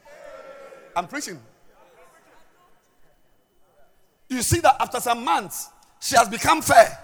I'm 0.95 1.07
preaching. 1.07 1.41
You 4.29 4.43
see 4.43 4.61
that 4.61 4.77
after 4.81 5.01
some 5.01 5.25
months, 5.25 5.71
she 6.01 6.17
has 6.17 6.29
become 6.29 6.63
fair. 6.63 6.97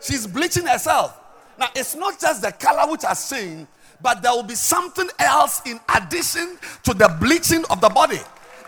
She's 0.00 0.26
bleaching 0.26 0.66
herself. 0.66 1.18
Now, 1.58 1.68
it's 1.74 1.94
not 1.94 2.18
just 2.18 2.42
the 2.42 2.52
color 2.52 2.90
which 2.90 3.02
has 3.02 3.28
changed, 3.28 3.66
but 4.00 4.22
there 4.22 4.32
will 4.32 4.42
be 4.42 4.54
something 4.54 5.08
else 5.18 5.60
in 5.66 5.78
addition 5.94 6.58
to 6.84 6.94
the 6.94 7.14
bleaching 7.20 7.64
of 7.70 7.80
the 7.80 7.88
body. 7.88 8.20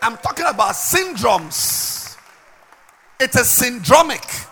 I'm 0.02 0.16
talking 0.18 0.46
about 0.46 0.74
syndromes. 0.74 2.16
It 3.18 3.34
is 3.34 3.46
syndromic. 3.46 4.46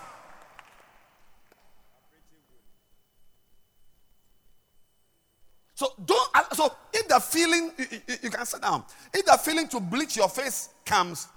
So 5.75 5.91
don't. 6.05 6.29
Uh, 6.35 6.43
so 6.53 6.75
if 6.93 7.07
the 7.07 7.19
feeling, 7.19 7.71
you, 7.77 7.85
you, 8.21 8.29
can 8.29 8.45
sit 8.45 8.61
down. 8.61 8.83
If 9.13 9.25
the 9.25 9.33
feeling 9.33 9.67
to 9.69 9.79
bleach 9.79 10.15
your 10.15 10.29
face 10.29 10.69
comes, 10.85 11.27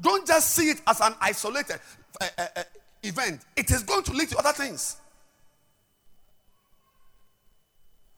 don't 0.00 0.26
just 0.26 0.50
see 0.50 0.70
it 0.70 0.80
as 0.86 1.00
an 1.00 1.14
isolated 1.20 1.78
uh, 2.20 2.26
uh, 2.36 2.46
uh, 2.56 2.62
event. 3.02 3.42
It 3.56 3.70
is 3.70 3.82
going 3.82 4.02
to 4.04 4.12
lead 4.12 4.28
to 4.30 4.38
other 4.38 4.52
things. 4.52 4.96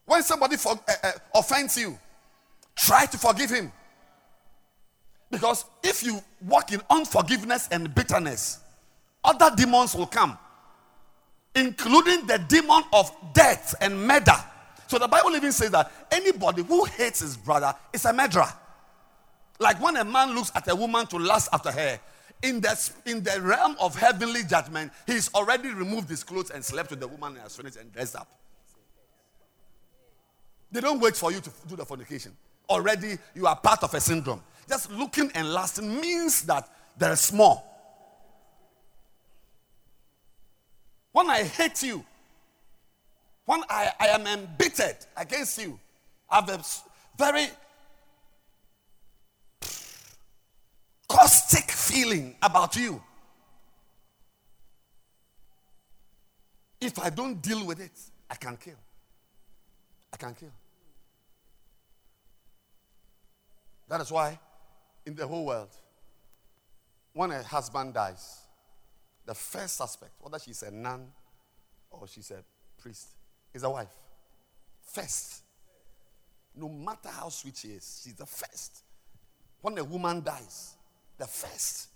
When 0.05 0.23
somebody 0.23 0.57
for, 0.57 0.71
uh, 0.71 0.93
uh, 1.03 1.11
offends 1.35 1.77
you, 1.77 1.97
try 2.75 3.05
to 3.05 3.17
forgive 3.17 3.49
him. 3.49 3.71
Because 5.29 5.65
if 5.83 6.03
you 6.03 6.21
walk 6.41 6.71
in 6.71 6.81
unforgiveness 6.89 7.67
and 7.71 7.93
bitterness, 7.93 8.59
other 9.23 9.53
demons 9.55 9.93
will 9.93 10.07
come, 10.07 10.37
including 11.53 12.25
the 12.25 12.37
demon 12.47 12.83
of 12.93 13.11
death 13.33 13.75
and 13.81 14.07
murder. 14.07 14.37
So 14.87 14.97
the 14.97 15.07
Bible 15.07 15.35
even 15.35 15.51
says 15.51 15.71
that 15.71 15.91
anybody 16.11 16.63
who 16.63 16.85
hates 16.85 17.19
his 17.19 17.37
brother 17.37 17.75
is 17.93 18.05
a 18.05 18.13
murderer. 18.13 18.51
Like 19.59 19.81
when 19.81 19.97
a 19.97 20.05
man 20.05 20.33
looks 20.33 20.51
at 20.55 20.67
a 20.69 20.75
woman 20.75 21.05
to 21.07 21.17
lust 21.17 21.49
after 21.51 21.71
her, 21.71 21.99
in 22.43 22.61
the, 22.61 22.91
in 23.05 23.23
the 23.23 23.41
realm 23.41 23.75
of 23.79 23.95
heavenly 23.95 24.43
judgment, 24.43 24.91
he's 25.05 25.33
already 25.33 25.69
removed 25.69 26.09
his 26.09 26.23
clothes 26.23 26.51
and 26.51 26.63
slept 26.63 26.91
with 26.91 26.99
the 26.99 27.07
woman 27.07 27.33
and 27.33 27.41
has 27.41 27.55
finished 27.55 27.77
and 27.77 27.91
dressed 27.91 28.15
up. 28.15 28.27
They 30.71 30.81
don't 30.81 30.99
wait 30.99 31.15
for 31.15 31.31
you 31.31 31.39
to 31.39 31.49
do 31.67 31.75
the 31.75 31.85
fornication. 31.85 32.33
Already, 32.69 33.17
you 33.33 33.47
are 33.47 33.55
part 33.55 33.83
of 33.83 33.93
a 33.93 33.99
syndrome. 33.99 34.41
Just 34.69 34.91
looking 34.91 35.31
and 35.33 35.53
lasting 35.53 35.99
means 35.99 36.43
that 36.43 36.69
there 36.97 37.13
is 37.13 37.31
more. 37.31 37.63
When 41.13 41.29
I 41.29 41.43
hate 41.43 41.81
you, 41.81 42.05
when 43.47 43.63
I, 43.69 43.91
I 43.97 44.07
am 44.07 44.27
embittered 44.27 44.97
against 45.15 45.57
you, 45.61 45.79
I 46.29 46.35
have 46.35 46.49
a 46.49 46.61
very 47.17 47.47
caustic 51.07 51.71
feeling 51.71 52.35
about 52.41 52.75
you. 52.75 53.01
If 56.81 56.99
I 56.99 57.09
don't 57.09 57.41
deal 57.41 57.65
with 57.65 57.79
it, 57.79 57.97
I 58.29 58.35
can 58.35 58.57
kill. 58.57 58.75
I 60.11 60.17
can 60.17 60.35
kill. 60.35 60.51
That 63.87 64.01
is 64.01 64.11
why 64.11 64.37
in 65.05 65.15
the 65.15 65.25
whole 65.25 65.45
world, 65.45 65.69
when 67.13 67.31
a 67.31 67.41
husband 67.43 67.93
dies, 67.93 68.41
the 69.25 69.33
first 69.33 69.77
suspect, 69.77 70.11
whether 70.19 70.37
she's 70.37 70.61
a 70.63 70.71
nun 70.71 71.07
or 71.89 72.09
she's 72.09 72.29
a 72.31 72.43
priest, 72.77 73.16
is 73.57 73.63
a 73.63 73.69
wife. 73.69 73.93
First. 74.81 75.43
no 76.55 76.69
matter 76.69 77.09
how 77.09 77.29
sweet 77.29 77.57
she 77.57 77.67
is, 77.69 78.01
she's 78.03 78.15
the 78.15 78.25
first. 78.25 78.83
When 79.61 79.77
a 79.77 79.83
woman 79.83 80.23
dies, 80.23 80.75
the 81.17 81.25
first. 81.25 81.89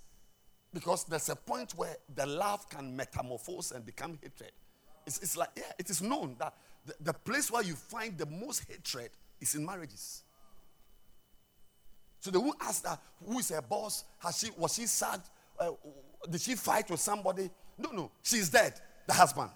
Because 0.74 1.04
there's 1.06 1.30
a 1.30 1.36
point 1.36 1.72
where 1.76 1.96
the 2.14 2.26
love 2.26 2.70
can 2.70 2.96
metamorphose 2.96 3.72
and 3.72 3.86
become 3.86 4.20
hatred. 4.22 4.52
It's, 5.06 5.20
it's 5.20 5.36
like, 5.36 5.50
yeah, 5.56 5.72
it 5.80 5.90
is 5.90 6.02
known 6.02 6.36
that 6.40 6.54
the, 6.86 6.94
the 7.02 7.14
place 7.14 7.52
where 7.52 7.64
you 7.64 7.74
find 7.74 8.18
the 8.18 8.26
most 8.26 8.70
hatred 8.70 9.10
is 9.40 9.56
in 9.56 9.66
marriages. 9.66 10.24
So 12.20 12.30
they 12.30 12.38
will 12.38 12.56
ask 12.62 12.84
that 12.84 13.00
who 13.26 13.40
is 13.40 13.50
her 13.50 13.62
boss? 13.62 14.04
Has 14.20 14.38
she 14.38 14.52
was 14.56 14.76
she 14.76 14.86
sad? 14.86 15.22
Uh, 15.60 15.72
did 16.30 16.40
she 16.40 16.56
fight 16.56 16.90
with 16.90 17.00
somebody? 17.00 17.50
No, 17.78 17.90
no, 17.92 18.12
she's 18.22 18.50
dead. 18.50 18.80
The 19.08 19.14
husband. 19.14 19.50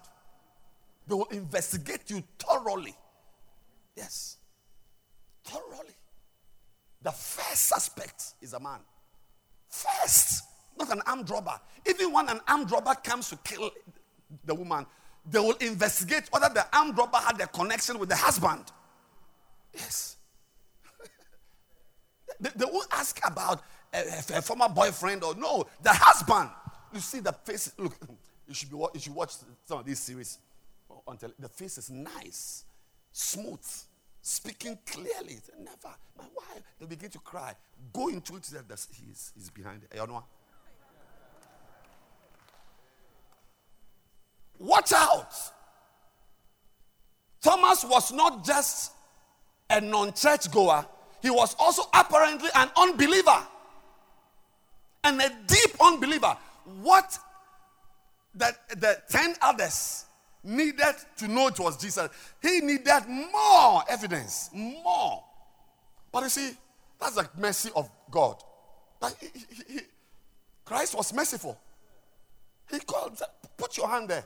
They 1.06 1.14
will 1.14 1.28
investigate 1.30 2.10
you 2.10 2.22
thoroughly. 2.38 2.94
Yes, 3.96 4.38
thoroughly. 5.44 5.94
The 7.02 7.12
first 7.12 7.68
suspect 7.68 8.34
is 8.42 8.52
a 8.52 8.60
man. 8.60 8.80
First, 9.68 10.42
not 10.78 10.90
an 10.90 11.02
armed 11.06 11.30
robber. 11.30 11.58
Even 11.88 12.12
when 12.12 12.28
an 12.28 12.40
armed 12.48 12.70
robber 12.70 12.94
comes 12.94 13.28
to 13.30 13.36
kill 13.36 13.70
the 14.44 14.54
woman, 14.54 14.86
they 15.28 15.38
will 15.38 15.56
investigate 15.60 16.24
whether 16.30 16.52
the 16.52 16.66
armed 16.76 16.96
robber 16.98 17.18
had 17.18 17.40
a 17.40 17.46
connection 17.46 17.98
with 17.98 18.08
the 18.08 18.16
husband. 18.16 18.64
Yes. 19.74 20.16
they, 22.40 22.50
they 22.56 22.64
won't 22.64 22.88
ask 22.92 23.18
about 23.24 23.62
a, 23.92 24.00
a, 24.34 24.42
former 24.42 24.68
boyfriend 24.68 25.22
or 25.22 25.34
no, 25.36 25.66
the 25.82 25.90
husband. 25.92 26.50
You 26.92 27.00
see 27.00 27.20
the 27.20 27.32
face. 27.32 27.72
Look, 27.78 27.94
you 28.48 28.54
should 28.54 28.70
be. 28.70 28.76
You 28.76 29.00
should 29.00 29.14
watch 29.14 29.34
some 29.64 29.80
of 29.80 29.84
these 29.84 29.98
series 29.98 30.38
until 31.06 31.32
the 31.38 31.48
face 31.48 31.78
is 31.78 31.90
nice, 31.90 32.64
smooth, 33.12 33.64
speaking 34.22 34.78
clearly. 34.86 35.38
Never, 35.58 35.94
my 36.16 36.24
wife. 36.34 36.62
They 36.80 36.86
begin 36.86 37.10
to 37.10 37.18
cry. 37.20 37.54
Go 37.92 38.08
into 38.08 38.36
it. 38.36 38.46
He's, 38.46 39.32
he's 39.34 39.50
behind. 39.50 39.82
You 39.94 40.06
know? 40.06 40.24
Watch 44.58 44.92
out. 44.92 45.32
Thomas 47.42 47.84
was 47.84 48.12
not 48.12 48.44
just 48.44 48.92
a 49.70 49.80
non 49.80 50.12
church 50.12 50.50
goer, 50.50 50.84
he 51.22 51.30
was 51.30 51.54
also 51.58 51.82
apparently 51.94 52.48
an 52.54 52.70
unbeliever 52.76 53.46
and 55.04 55.20
a 55.20 55.30
deep 55.46 55.80
unbeliever. 55.80 56.36
What 56.82 57.18
the, 58.34 58.54
the 58.70 59.00
10 59.08 59.36
others 59.42 60.05
needed 60.46 60.94
to 61.18 61.28
know 61.28 61.48
it 61.48 61.58
was 61.58 61.76
Jesus, 61.76 62.08
he 62.40 62.60
needed 62.60 63.02
more 63.08 63.82
evidence. 63.88 64.50
More. 64.54 65.24
But 66.12 66.22
you 66.24 66.28
see, 66.30 66.50
that's 67.00 67.16
the 67.16 67.28
mercy 67.36 67.70
of 67.74 67.90
God. 68.10 68.42
He, 69.20 69.26
he, 69.26 69.74
he, 69.74 69.80
Christ 70.64 70.94
was 70.94 71.12
merciful. 71.12 71.58
He 72.70 72.78
called, 72.80 73.20
put 73.56 73.76
your 73.76 73.88
hand 73.88 74.08
there. 74.08 74.24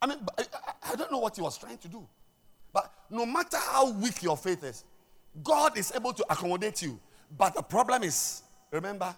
I 0.00 0.06
mean, 0.06 0.18
I, 0.38 0.44
I 0.92 0.96
don't 0.96 1.10
know 1.10 1.18
what 1.18 1.36
he 1.36 1.42
was 1.42 1.56
trying 1.58 1.78
to 1.78 1.88
do. 1.88 2.06
But 2.72 2.92
no 3.10 3.24
matter 3.24 3.56
how 3.56 3.90
weak 3.92 4.22
your 4.22 4.36
faith 4.36 4.62
is, 4.64 4.84
God 5.42 5.76
is 5.78 5.92
able 5.94 6.12
to 6.12 6.24
accommodate 6.30 6.82
you. 6.82 6.98
But 7.36 7.54
the 7.54 7.62
problem 7.62 8.02
is, 8.02 8.42
remember, 8.70 9.14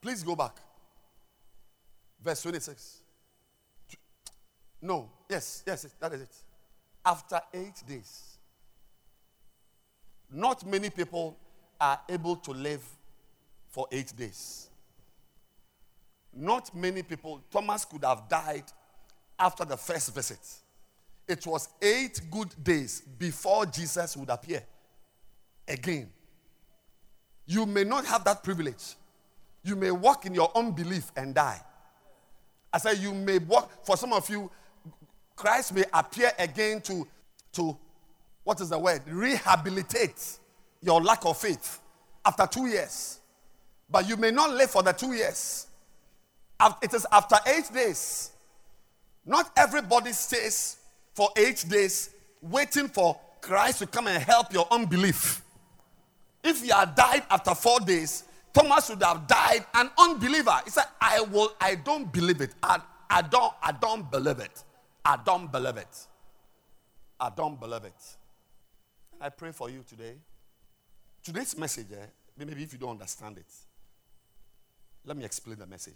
please 0.00 0.22
go 0.22 0.36
back. 0.36 0.56
Verse 2.22 2.42
26. 2.42 3.02
No, 4.86 5.10
yes, 5.28 5.64
yes, 5.66 5.84
that 5.98 6.12
is 6.12 6.20
it. 6.20 6.36
After 7.04 7.40
eight 7.52 7.82
days, 7.88 8.38
not 10.30 10.64
many 10.64 10.90
people 10.90 11.36
are 11.80 11.98
able 12.08 12.36
to 12.36 12.52
live 12.52 12.84
for 13.68 13.88
eight 13.90 14.16
days. 14.16 14.68
Not 16.32 16.72
many 16.72 17.02
people, 17.02 17.42
Thomas 17.50 17.84
could 17.84 18.04
have 18.04 18.28
died 18.28 18.62
after 19.36 19.64
the 19.64 19.76
first 19.76 20.14
visit. 20.14 20.38
It 21.26 21.44
was 21.44 21.68
eight 21.82 22.20
good 22.30 22.54
days 22.62 23.00
before 23.00 23.66
Jesus 23.66 24.16
would 24.16 24.30
appear 24.30 24.62
again. 25.66 26.08
You 27.44 27.66
may 27.66 27.82
not 27.82 28.06
have 28.06 28.22
that 28.22 28.44
privilege. 28.44 28.94
You 29.64 29.74
may 29.74 29.90
walk 29.90 30.26
in 30.26 30.34
your 30.34 30.52
unbelief 30.54 31.10
and 31.16 31.34
die. 31.34 31.60
I 32.72 32.78
said, 32.78 32.98
you 32.98 33.12
may 33.12 33.38
walk, 33.38 33.84
for 33.84 33.96
some 33.96 34.12
of 34.12 34.30
you, 34.30 34.48
Christ 35.36 35.74
may 35.74 35.84
appear 35.92 36.32
again 36.38 36.80
to, 36.82 37.06
to 37.52 37.76
what 38.42 38.60
is 38.60 38.70
the 38.70 38.78
word? 38.78 39.02
Rehabilitate 39.06 40.38
your 40.82 41.00
lack 41.00 41.24
of 41.24 41.36
faith 41.36 41.80
after 42.24 42.46
two 42.46 42.66
years. 42.66 43.20
But 43.88 44.08
you 44.08 44.16
may 44.16 44.30
not 44.30 44.50
live 44.50 44.70
for 44.70 44.82
the 44.82 44.92
two 44.92 45.12
years. 45.12 45.66
It 46.82 46.94
is 46.94 47.06
after 47.12 47.36
eight 47.46 47.70
days 47.72 48.30
not 49.26 49.50
everybody 49.56 50.12
stays 50.12 50.76
for 51.12 51.28
eight 51.36 51.64
days 51.68 52.10
waiting 52.40 52.86
for 52.86 53.18
Christ 53.40 53.80
to 53.80 53.86
come 53.86 54.06
and 54.06 54.22
help 54.22 54.52
your 54.52 54.68
unbelief. 54.70 55.42
If 56.44 56.64
you 56.64 56.72
had 56.72 56.94
died 56.94 57.24
after 57.28 57.54
four 57.54 57.80
days, 57.80 58.22
Thomas 58.52 58.88
would 58.88 59.02
have 59.02 59.26
died 59.26 59.66
an 59.74 59.90
unbeliever. 59.98 60.54
He 60.64 60.70
said, 60.70 60.84
I 61.00 61.20
will, 61.22 61.52
I 61.60 61.74
don't 61.74 62.10
believe 62.12 62.40
it. 62.40 62.54
I, 62.62 62.78
I 63.10 63.22
don't, 63.22 63.52
I 63.60 63.72
don't 63.72 64.08
believe 64.10 64.38
it. 64.38 64.62
I 65.08 65.16
don't 65.24 65.52
believe 65.52 65.76
it. 65.76 66.06
I 67.20 67.30
don't 67.30 67.60
believe 67.60 67.84
it. 67.84 68.16
I 69.20 69.28
pray 69.28 69.52
for 69.52 69.70
you 69.70 69.84
today. 69.88 70.14
Today's 71.22 71.56
message, 71.56 71.86
eh, 71.92 72.06
maybe 72.36 72.60
if 72.64 72.72
you 72.72 72.78
don't 72.78 72.90
understand 72.90 73.38
it, 73.38 73.52
let 75.04 75.16
me 75.16 75.24
explain 75.24 75.58
the 75.58 75.66
message. 75.66 75.94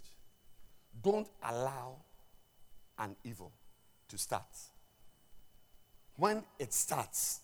Don't 1.03 1.27
allow 1.43 1.97
an 2.99 3.17
evil 3.25 3.51
to 4.07 4.17
start. 4.17 4.47
When 6.15 6.41
it 6.57 6.73
starts, 6.73 7.41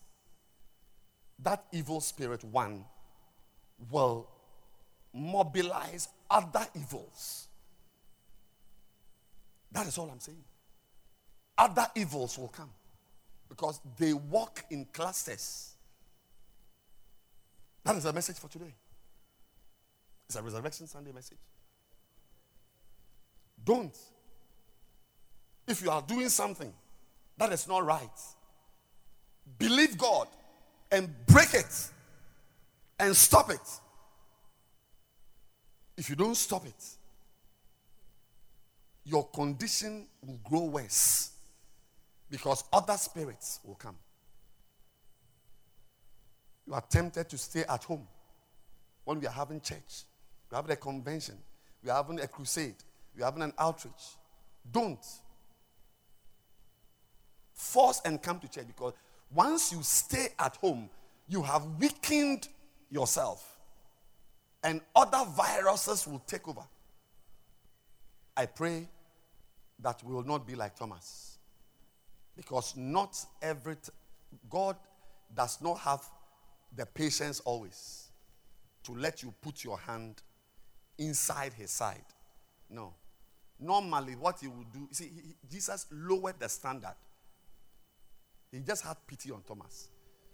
that 1.39 1.65
evil 1.73 1.99
spirit, 1.99 2.45
one, 2.45 2.85
will 3.91 4.29
mobilize 5.13 6.07
other 6.29 6.65
evils. 6.75 7.49
That 9.73 9.85
is 9.85 9.97
all 9.97 10.09
I'm 10.09 10.21
saying. 10.21 10.43
Other 11.57 11.87
evils 11.95 12.37
will 12.37 12.49
come 12.49 12.69
because 13.49 13.79
they 13.97 14.13
walk 14.13 14.65
in 14.69 14.85
clusters. 14.93 15.73
That 17.83 17.95
is 17.95 18.03
the 18.03 18.13
message 18.13 18.37
for 18.37 18.47
today. 18.47 18.73
It's 20.27 20.35
a 20.35 20.43
Resurrection 20.43 20.87
Sunday 20.87 21.11
message. 21.11 21.39
Don't 23.63 23.97
if 25.67 25.81
you 25.81 25.91
are 25.91 26.01
doing 26.01 26.29
something 26.29 26.73
that 27.37 27.51
is 27.51 27.67
not 27.67 27.85
right, 27.85 28.09
believe 29.59 29.97
God 29.97 30.27
and 30.91 31.13
break 31.27 31.53
it 31.53 31.89
and 32.99 33.15
stop 33.15 33.51
it. 33.51 33.59
If 35.97 36.09
you 36.09 36.15
don't 36.15 36.35
stop 36.35 36.65
it, 36.65 36.83
your 39.03 39.27
condition 39.29 40.07
will 40.25 40.39
grow 40.43 40.63
worse 40.65 41.31
because 42.29 42.63
other 42.73 42.97
spirits 42.97 43.59
will 43.63 43.75
come. 43.75 43.95
You 46.65 46.73
are 46.73 46.83
tempted 46.89 47.29
to 47.29 47.37
stay 47.37 47.63
at 47.67 47.83
home 47.83 48.07
when 49.05 49.19
we 49.19 49.27
are 49.27 49.33
having 49.33 49.61
church, 49.61 50.03
we 50.51 50.55
are 50.55 50.61
having 50.61 50.71
a 50.71 50.75
convention, 50.75 51.37
we 51.81 51.89
are 51.89 51.95
having 51.95 52.19
a 52.19 52.27
crusade, 52.27 52.75
we 53.15 53.21
are 53.21 53.25
having 53.25 53.43
an 53.43 53.53
outreach. 53.57 53.93
Don't 54.69 55.05
force 57.53 58.01
and 58.03 58.21
come 58.21 58.39
to 58.39 58.49
church 58.49 58.67
because 58.67 58.93
once 59.33 59.71
you 59.71 59.79
stay 59.81 60.27
at 60.37 60.57
home, 60.57 60.89
you 61.29 61.41
have 61.41 61.65
weakened 61.79 62.49
yourself 62.89 63.57
and 64.63 64.81
other 64.95 65.23
viruses 65.31 66.05
will 66.05 66.19
take 66.27 66.47
over. 66.47 66.63
I 68.35 68.45
pray 68.45 68.87
that 69.79 70.03
we 70.03 70.13
will 70.13 70.23
not 70.23 70.45
be 70.45 70.55
like 70.55 70.75
Thomas 70.75 71.36
because 72.37 72.77
not 72.77 73.17
every 73.41 73.75
t- 73.75 73.91
God 74.49 74.77
does 75.35 75.59
not 75.61 75.79
have 75.79 76.01
the 76.75 76.85
patience 76.85 77.41
always 77.41 78.09
to 78.83 78.93
let 78.95 79.23
you 79.23 79.33
put 79.41 79.63
your 79.63 79.77
hand 79.79 80.21
inside 80.97 81.51
his 81.53 81.71
side. 81.71 82.05
No. 82.69 82.93
Normally, 83.59 84.13
what 84.13 84.39
he 84.39 84.47
would 84.47 84.71
do, 84.71 84.87
see, 84.91 85.05
he, 85.05 85.35
Jesus 85.49 85.87
lowered 85.91 86.39
the 86.39 86.47
standard. 86.47 86.95
He 88.51 88.59
just 88.59 88.83
had 88.83 88.95
pity 89.07 89.31
on 89.31 89.41
Thomas. 89.41 89.89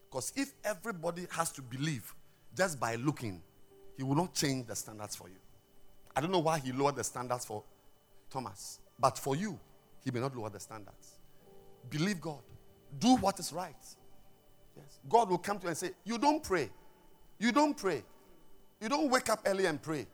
Because 0.10 0.34
if 0.36 0.54
everybody 0.64 1.26
has 1.32 1.52
to 1.54 1.62
believe 1.62 2.14
just 2.56 2.80
by 2.80 2.96
looking, 2.96 3.42
he 3.98 4.04
will 4.04 4.16
not 4.16 4.34
change 4.34 4.68
the 4.68 4.76
standards 4.76 5.16
for 5.16 5.30
you. 5.30 5.38
I 6.16 6.22
don't 6.22 6.32
know 6.32 6.40
why 6.40 6.60
he 6.60 6.72
lowered 6.72 6.98
the 6.98 7.04
standards 7.04 7.46
for 7.46 7.64
Thomas. 8.30 8.80
But 9.00 9.18
for 9.18 9.36
you, 9.36 9.60
he 10.04 10.12
may 10.12 10.20
not 10.20 10.36
lower 10.36 10.50
the 10.50 10.60
standards. 10.60 11.13
Believe 11.90 12.22
God. 12.22 12.42
Do 13.00 13.16
what 13.18 13.40
is 13.40 13.52
right. 13.52 13.76
Yes. 14.76 15.00
God 15.10 15.30
will 15.30 15.38
come 15.38 15.58
to 15.60 15.64
you 15.64 15.70
and 15.70 15.78
say, 15.78 15.92
You 16.04 16.18
don't 16.18 16.44
pray. 16.44 16.70
You 17.40 17.52
don't 17.52 17.76
pray. 17.76 18.04
You 18.80 18.90
don't 18.90 19.10
wake 19.10 19.30
up 19.30 19.42
early 19.46 19.66
and 19.66 19.82
pray. 19.82 20.06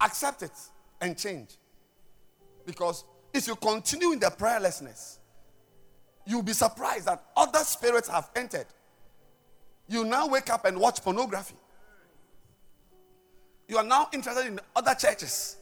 Accept 0.00 0.42
it 0.42 0.52
and 1.00 1.16
change. 1.16 1.56
Because 2.66 3.04
if 3.32 3.46
you 3.46 3.56
continue 3.56 4.12
in 4.12 4.18
the 4.18 4.26
prayerlessness, 4.26 5.18
you'll 6.26 6.42
be 6.42 6.52
surprised 6.52 7.06
that 7.06 7.24
other 7.36 7.60
spirits 7.60 8.08
have 8.08 8.30
entered. 8.36 8.66
You 9.88 10.04
now 10.04 10.28
wake 10.28 10.50
up 10.50 10.64
and 10.64 10.78
watch 10.78 11.02
pornography. 11.02 11.56
You 13.68 13.78
are 13.78 13.84
now 13.84 14.08
interested 14.12 14.46
in 14.46 14.60
other 14.76 14.94
churches. 14.94 15.56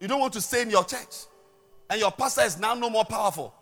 You 0.00 0.08
don't 0.08 0.20
want 0.20 0.32
to 0.34 0.40
stay 0.40 0.62
in 0.62 0.70
your 0.70 0.84
church. 0.84 1.26
And 1.88 2.00
your 2.00 2.10
pastor 2.10 2.42
is 2.42 2.58
now 2.58 2.74
no 2.74 2.90
more 2.90 3.04
powerful. 3.04 3.54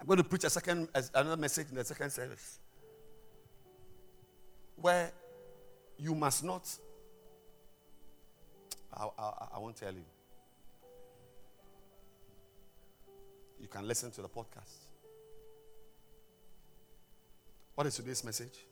I'm 0.00 0.06
going 0.06 0.18
to 0.18 0.24
preach 0.24 0.44
a 0.44 0.50
second 0.50 0.88
another 1.14 1.36
message 1.36 1.68
in 1.70 1.76
the 1.76 1.84
second 1.84 2.10
service. 2.10 2.58
Where 4.76 5.12
you 5.96 6.14
must 6.14 6.44
not 6.44 6.68
I, 8.96 9.08
I, 9.18 9.32
I 9.54 9.58
won't 9.58 9.76
tell 9.76 9.92
you. 9.92 10.04
You 13.60 13.68
can 13.68 13.86
listen 13.88 14.10
to 14.12 14.22
the 14.22 14.28
podcast. 14.28 14.90
What 17.74 17.86
is 17.86 17.96
today's 17.96 18.22
message? 18.22 18.66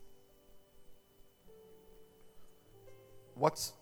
What? 3.34 3.72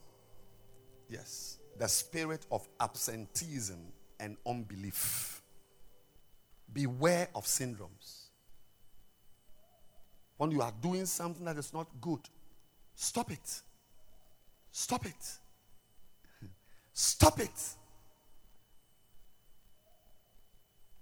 Yes, 1.08 1.58
the 1.78 1.88
spirit 1.88 2.46
of 2.50 2.66
absenteeism 2.80 3.92
and 4.18 4.36
unbelief. 4.46 5.39
Beware 6.72 7.28
of 7.34 7.44
syndromes. 7.44 8.26
When 10.36 10.50
you 10.50 10.62
are 10.62 10.72
doing 10.80 11.06
something 11.06 11.44
that 11.44 11.58
is 11.58 11.72
not 11.74 11.86
good, 12.00 12.20
stop 12.94 13.30
it. 13.30 13.62
Stop 14.70 15.04
it. 15.06 15.38
Stop 16.92 17.40
it. 17.40 17.50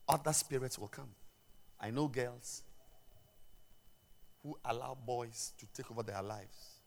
Other 0.09 0.33
spirits 0.33 0.79
will 0.79 0.89
come. 0.89 1.11
I 1.81 1.91
know 1.91 2.09
girls 2.09 2.63
who 4.43 4.59
allow 4.65 4.97
boys 5.07 5.53
to 5.59 5.67
take 5.67 5.91
over 5.91 6.03
their 6.03 6.23
lives. 6.23 6.81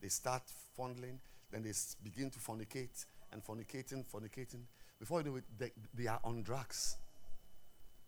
They 0.00 0.08
start 0.08 0.42
fondling, 0.76 1.18
then 1.50 1.62
they 1.62 1.72
begin 2.02 2.30
to 2.30 2.38
fornicate 2.38 3.04
and 3.32 3.44
fornicating, 3.44 4.04
fornicating. 4.06 4.62
Before 4.98 5.20
you 5.20 5.30
know 5.30 5.36
it, 5.36 5.44
they, 5.58 5.72
they 5.92 6.06
are 6.06 6.20
on 6.24 6.42
drugs. 6.42 6.96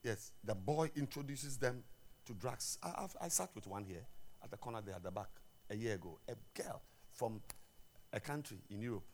Yes, 0.02 0.32
the 0.44 0.54
boy 0.54 0.90
introduces 0.96 1.56
them 1.56 1.82
to 2.26 2.32
drugs. 2.34 2.78
I, 2.82 2.92
I've, 2.98 3.16
I 3.20 3.28
sat 3.28 3.50
with 3.54 3.66
one 3.66 3.84
here 3.84 4.04
at 4.42 4.50
the 4.50 4.56
corner 4.56 4.80
there 4.84 4.94
at 4.94 5.02
the 5.02 5.10
back 5.10 5.28
a 5.70 5.76
year 5.76 5.94
ago. 5.94 6.18
A 6.28 6.34
girl 6.60 6.80
from 7.12 7.40
a 8.12 8.20
country 8.20 8.58
in 8.70 8.80
Europe, 8.80 9.04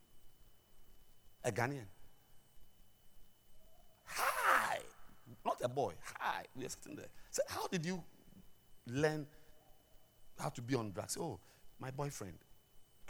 a 1.45 1.51
Ghanaian. 1.51 1.87
Hi, 4.05 4.78
not 5.45 5.57
a 5.62 5.68
boy. 5.68 5.95
Hi, 6.18 6.45
we 6.57 6.64
are 6.64 6.68
sitting 6.68 6.97
there. 6.97 7.09
So, 7.30 7.43
how 7.49 7.66
did 7.68 7.87
you 7.87 8.03
learn 8.87 9.26
how 10.39 10.51
to 10.51 10.61
be 10.61 10.74
on 10.74 10.93
drugs? 10.93 11.16
Oh, 11.18 11.39
my 11.78 11.91
boyfriend. 11.91 12.35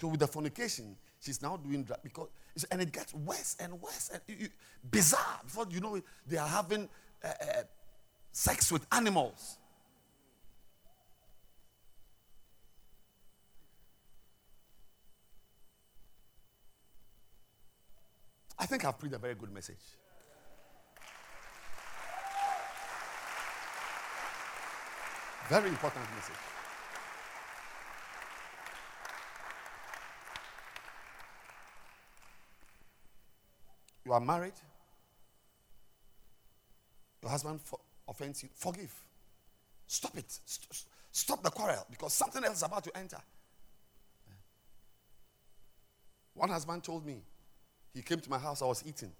So 0.00 0.08
with 0.08 0.20
the 0.20 0.26
fornication, 0.26 0.96
she's 1.20 1.40
now 1.42 1.56
doing 1.56 1.84
drugs 1.84 2.00
because 2.02 2.28
and 2.70 2.82
it 2.82 2.92
gets 2.92 3.14
worse 3.14 3.56
and 3.60 3.80
worse 3.80 4.10
and 4.12 4.20
you, 4.26 4.34
you, 4.40 4.48
bizarre. 4.90 5.40
Before 5.44 5.66
you 5.70 5.80
know 5.80 5.94
it, 5.94 6.04
they 6.26 6.36
are 6.38 6.48
having 6.48 6.88
uh, 7.24 7.28
uh, 7.28 7.62
sex 8.32 8.72
with 8.72 8.86
animals. 8.92 9.58
I 18.58 18.66
think 18.66 18.84
I've 18.84 18.98
preached 18.98 19.14
a 19.14 19.18
very 19.18 19.34
good 19.34 19.52
message. 19.52 19.76
Very 25.48 25.68
important 25.68 26.04
message. 26.14 26.34
You 34.04 34.12
are 34.12 34.20
married. 34.20 34.52
Your 37.22 37.30
husband 37.30 37.60
for, 37.62 37.78
offends 38.08 38.42
you. 38.42 38.48
Forgive. 38.54 38.92
Stop 39.86 40.16
it. 40.18 40.30
St- 40.44 40.84
stop 41.10 41.42
the 41.42 41.50
quarrel 41.50 41.86
because 41.90 42.12
something 42.12 42.42
else 42.44 42.58
is 42.58 42.62
about 42.62 42.84
to 42.84 42.96
enter. 42.96 43.18
One 46.34 46.48
husband 46.48 46.82
told 46.82 47.04
me, 47.04 47.22
he 47.94 48.02
came 48.02 48.20
to 48.20 48.30
my 48.30 48.38
house, 48.38 48.62
I 48.62 48.66
was 48.66 48.82
eating. 48.86 49.12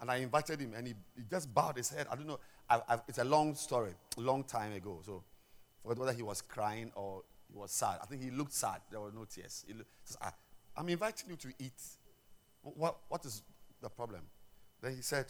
And 0.00 0.10
I 0.10 0.16
invited 0.16 0.60
him, 0.60 0.74
and 0.76 0.86
he, 0.88 0.94
he 1.16 1.22
just 1.30 1.54
bowed 1.54 1.76
his 1.76 1.88
head. 1.88 2.06
I 2.10 2.16
don't 2.16 2.26
know. 2.26 2.40
I, 2.68 2.80
I, 2.88 2.98
it's 3.08 3.18
a 3.18 3.24
long 3.24 3.54
story, 3.54 3.92
a 4.18 4.20
long 4.20 4.44
time 4.44 4.72
ago. 4.72 5.00
So, 5.06 5.22
forget 5.82 5.98
whether 5.98 6.12
he 6.12 6.22
was 6.22 6.42
crying 6.42 6.90
or 6.94 7.22
he 7.50 7.56
was 7.56 7.70
sad. 7.70 7.98
I 8.02 8.06
think 8.06 8.22
he 8.22 8.30
looked 8.30 8.52
sad. 8.52 8.80
There 8.90 9.00
were 9.00 9.12
no 9.12 9.24
tears. 9.24 9.64
He 9.66 9.72
looked, 9.72 9.90
says, 10.04 10.18
ah, 10.20 10.34
I'm 10.76 10.88
inviting 10.88 11.30
you 11.30 11.36
to 11.36 11.48
eat. 11.58 11.80
What, 12.62 12.98
what 13.08 13.24
is 13.24 13.42
the 13.80 13.88
problem? 13.88 14.22
Then 14.82 14.96
he 14.96 15.02
said, 15.02 15.26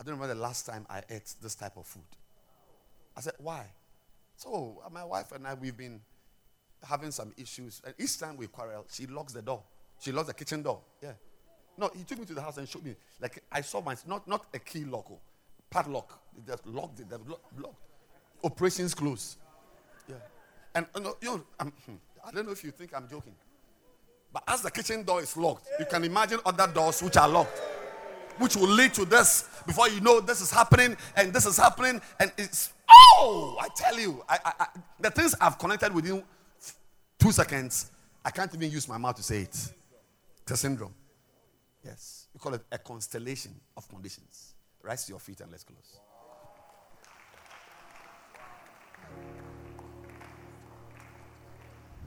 I 0.00 0.02
don't 0.02 0.14
remember 0.14 0.34
the 0.34 0.40
last 0.40 0.64
time 0.64 0.86
I 0.88 1.02
ate 1.10 1.34
this 1.42 1.54
type 1.54 1.76
of 1.76 1.86
food. 1.86 2.02
I 3.14 3.20
said, 3.20 3.34
Why? 3.38 3.66
So, 4.36 4.80
my 4.90 5.04
wife 5.04 5.32
and 5.32 5.46
I, 5.46 5.52
we've 5.52 5.76
been 5.76 6.00
having 6.82 7.10
some 7.10 7.34
issues. 7.36 7.82
And 7.84 7.94
each 7.98 8.18
time 8.18 8.38
we 8.38 8.46
quarrel, 8.46 8.86
she 8.90 9.06
locks 9.06 9.34
the 9.34 9.42
door. 9.42 9.62
She 10.00 10.12
locks 10.12 10.28
the 10.28 10.34
kitchen 10.34 10.62
door. 10.62 10.80
Yeah. 11.02 11.12
No, 11.76 11.90
he 11.94 12.04
took 12.04 12.18
me 12.18 12.24
to 12.24 12.34
the 12.34 12.40
house 12.40 12.56
and 12.56 12.66
showed 12.66 12.84
me. 12.84 12.94
Like 13.20 13.42
I 13.52 13.60
saw 13.60 13.82
my 13.82 13.94
not 14.06 14.26
not 14.26 14.46
a 14.54 14.58
key 14.58 14.84
lock, 14.84 15.06
oh, 15.10 15.18
padlock. 15.68 16.18
They 16.34 16.50
just 16.50 16.66
locked 16.66 17.00
it. 17.00 17.10
They 17.10 17.16
locked. 17.58 17.76
Operations 18.42 18.94
closed. 18.94 19.36
Yeah. 20.08 20.14
And 20.74 20.86
you 20.96 21.02
know, 21.02 21.16
you 21.20 21.28
know 21.28 21.44
hmm, 21.86 21.94
I 22.26 22.30
don't 22.30 22.46
know 22.46 22.52
if 22.52 22.64
you 22.64 22.70
think 22.70 22.94
I'm 22.94 23.08
joking, 23.08 23.34
but 24.32 24.42
as 24.48 24.62
the 24.62 24.70
kitchen 24.70 25.02
door 25.04 25.20
is 25.20 25.36
locked, 25.36 25.68
you 25.78 25.84
can 25.84 26.04
imagine 26.04 26.38
other 26.44 26.66
doors 26.66 27.02
which 27.02 27.16
are 27.16 27.28
locked, 27.28 27.60
which 28.40 28.56
will 28.56 28.68
lead 28.68 28.94
to 28.94 29.04
this. 29.04 29.48
Before 29.66 29.88
you 29.88 30.00
know, 30.00 30.20
this 30.20 30.40
is 30.40 30.50
happening 30.50 30.96
and 31.16 31.32
this 31.32 31.46
is 31.46 31.56
happening, 31.56 32.00
and 32.18 32.32
it's 32.38 32.72
oh, 32.90 33.56
I 33.60 33.68
tell 33.74 33.98
you, 33.98 34.24
I, 34.28 34.38
I, 34.44 34.52
I, 34.60 34.66
the 34.98 35.10
things 35.10 35.34
I've 35.40 35.58
connected 35.58 35.94
within 35.94 36.22
two 37.18 37.32
seconds, 37.32 37.90
I 38.24 38.30
can't 38.30 38.52
even 38.54 38.70
use 38.70 38.88
my 38.88 38.98
mouth 38.98 39.16
to 39.16 39.22
say 39.22 39.42
it. 39.42 39.72
It's 40.42 40.50
a 40.50 40.56
syndrome. 40.56 40.94
Yes. 41.84 42.26
We 42.34 42.40
call 42.40 42.54
it 42.54 42.62
a 42.72 42.78
constellation 42.78 43.52
of 43.76 43.88
conditions. 43.88 44.54
Rise 44.82 45.04
to 45.04 45.10
your 45.10 45.20
feet 45.20 45.40
and 45.40 45.50
let's 45.50 45.64
close. 45.64 46.00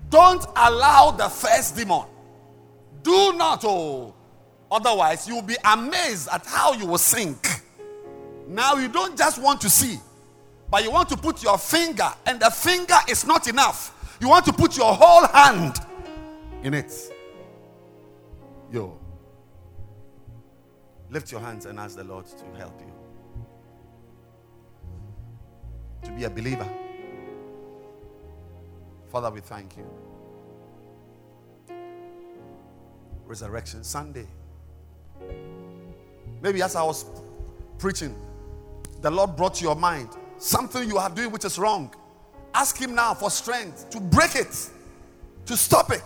Don't 0.10 0.46
allow 0.56 1.12
the 1.12 1.30
first 1.30 1.76
demon. 1.76 2.06
Do 3.02 3.34
not, 3.34 3.64
oh. 3.66 4.16
Otherwise, 4.74 5.28
you'll 5.28 5.44
be 5.44 5.56
amazed 5.66 6.28
at 6.34 6.44
how 6.48 6.74
you 6.74 6.88
will 6.88 6.98
sink. 6.98 7.48
Now, 8.48 8.74
you 8.74 8.88
don't 8.88 9.16
just 9.16 9.40
want 9.40 9.62
to 9.62 9.70
see, 9.70 10.00
but 10.72 10.84
you 10.84 10.90
want 10.90 11.10
to 11.10 11.16
put 11.16 11.44
your 11.44 11.60
finger, 11.60 12.10
and 12.26 12.40
the 12.40 12.50
finger 12.50 12.98
is 13.08 13.24
not 13.24 13.48
enough. 13.48 14.18
You 14.20 14.30
want 14.30 14.46
to 14.46 14.54
put 14.54 14.76
your 14.76 14.92
whole 14.92 15.28
hand 15.28 15.76
in 16.64 16.74
it. 16.74 16.92
Yo. 18.72 18.98
Lift 21.12 21.32
your 21.32 21.42
hands 21.42 21.68
and 21.68 21.80
ask 21.80 21.96
the 21.96 22.04
Lord 22.04 22.26
to 22.26 22.46
help 22.58 22.82
you. 22.82 22.92
To 26.06 26.12
be 26.14 26.24
a 26.24 26.32
believer. 26.32 26.68
Father, 29.12 29.30
we 29.30 29.42
thank 29.42 29.78
you. 29.78 29.86
Resurrection 33.28 33.84
Sunday. 33.84 34.28
Maybe 36.42 36.62
as 36.62 36.76
I 36.76 36.84
was 36.84 37.06
preaching, 37.78 38.16
the 39.02 39.12
Lord 39.12 39.36
brought 39.36 39.56
to 39.56 39.64
your 39.64 39.76
mind 39.76 40.10
something 40.38 40.88
you 40.88 40.98
are 40.98 41.10
doing 41.10 41.32
which 41.32 41.46
is 41.46 41.58
wrong. 41.58 41.94
Ask 42.54 42.78
Him 42.78 42.96
now 42.96 43.14
for 43.14 43.30
strength 43.30 43.90
to 43.92 44.00
break 44.00 44.36
it, 44.36 44.70
to 45.46 45.58
stop 45.58 45.92
it, 45.92 46.04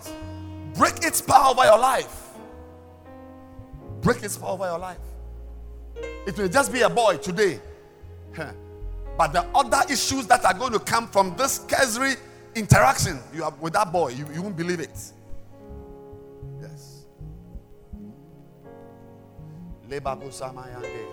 break 0.74 1.04
its 1.04 1.20
power 1.20 1.50
over 1.50 1.64
your 1.64 1.78
life 1.78 2.28
break 4.00 4.22
its 4.22 4.36
power 4.36 4.50
over 4.50 4.64
your 4.64 4.78
life. 4.78 4.98
It 6.26 6.36
may 6.38 6.48
just 6.48 6.72
be 6.72 6.82
a 6.82 6.88
boy 6.88 7.16
today. 7.16 7.60
But 9.18 9.32
the 9.32 9.44
other 9.54 9.82
issues 9.92 10.26
that 10.28 10.44
are 10.44 10.54
going 10.54 10.72
to 10.72 10.78
come 10.78 11.08
from 11.08 11.34
this 11.36 11.58
cursory 11.58 12.14
interaction 12.54 13.18
you 13.34 13.42
have 13.42 13.58
with 13.60 13.72
that 13.72 13.92
boy, 13.92 14.10
you, 14.10 14.26
you 14.32 14.42
won't 14.42 14.56
believe 14.56 14.80
it. 14.80 14.96
Mayande. 19.88 21.06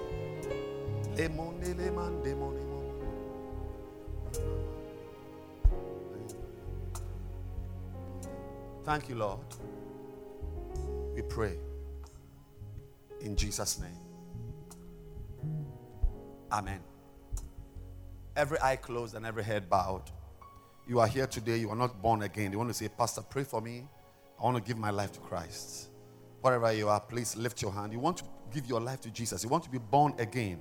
Thank 8.83 9.09
you, 9.09 9.15
Lord. 9.15 9.39
We 11.15 11.21
pray 11.23 11.57
in 13.21 13.35
Jesus' 13.35 13.79
name. 13.79 13.89
Amen. 16.51 16.79
Every 18.35 18.59
eye 18.61 18.75
closed 18.75 19.15
and 19.15 19.25
every 19.25 19.43
head 19.43 19.69
bowed. 19.69 20.03
You 20.87 20.99
are 20.99 21.07
here 21.07 21.25
today, 21.25 21.57
you 21.57 21.69
are 21.71 21.75
not 21.75 22.01
born 22.01 22.21
again. 22.21 22.51
You 22.51 22.59
want 22.59 22.69
to 22.69 22.73
say, 22.75 22.89
Pastor, 22.89 23.21
pray 23.21 23.43
for 23.43 23.59
me. 23.59 23.87
I 24.39 24.43
want 24.43 24.57
to 24.57 24.61
give 24.61 24.77
my 24.77 24.91
life 24.91 25.13
to 25.13 25.19
Christ. 25.19 25.87
Wherever 26.41 26.71
you 26.71 26.89
are, 26.89 26.99
please 26.99 27.35
lift 27.35 27.61
your 27.61 27.71
hand. 27.71 27.91
You 27.91 27.99
want 27.99 28.17
to 28.17 28.23
give 28.55 28.65
your 28.67 28.79
life 28.79 29.01
to 29.01 29.11
Jesus. 29.11 29.43
You 29.43 29.49
want 29.49 29.65
to 29.65 29.69
be 29.69 29.77
born 29.77 30.13
again. 30.17 30.59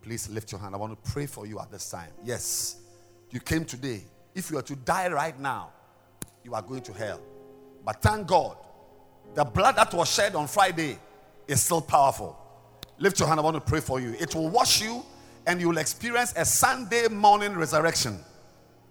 Please 0.00 0.28
lift 0.30 0.52
your 0.52 0.60
hand. 0.60 0.76
I 0.76 0.78
want 0.78 0.92
to 1.04 1.10
pray 1.10 1.26
for 1.26 1.44
you 1.44 1.58
at 1.58 1.70
this 1.70 1.90
time. 1.90 2.10
Yes, 2.22 2.76
you 3.30 3.40
came 3.40 3.64
today. 3.64 4.04
If 4.32 4.50
you 4.50 4.58
are 4.58 4.62
to 4.62 4.76
die 4.76 5.08
right 5.08 5.38
now, 5.40 5.72
you 6.44 6.54
are 6.54 6.62
going 6.62 6.82
to 6.82 6.92
hell. 6.92 7.20
But 7.84 8.00
thank 8.00 8.28
God, 8.28 8.56
the 9.34 9.44
blood 9.44 9.76
that 9.76 9.92
was 9.92 10.08
shed 10.08 10.36
on 10.36 10.46
Friday 10.46 10.98
is 11.48 11.62
still 11.62 11.80
powerful. 11.80 12.38
Lift 12.98 13.18
your 13.18 13.26
hand. 13.26 13.40
I 13.40 13.42
want 13.42 13.56
to 13.56 13.60
pray 13.60 13.80
for 13.80 13.98
you. 13.98 14.14
It 14.20 14.34
will 14.34 14.48
wash 14.48 14.80
you 14.80 15.04
and 15.46 15.60
you 15.60 15.70
will 15.70 15.78
experience 15.78 16.32
a 16.36 16.44
Sunday 16.44 17.08
morning 17.08 17.54
resurrection. 17.54 18.18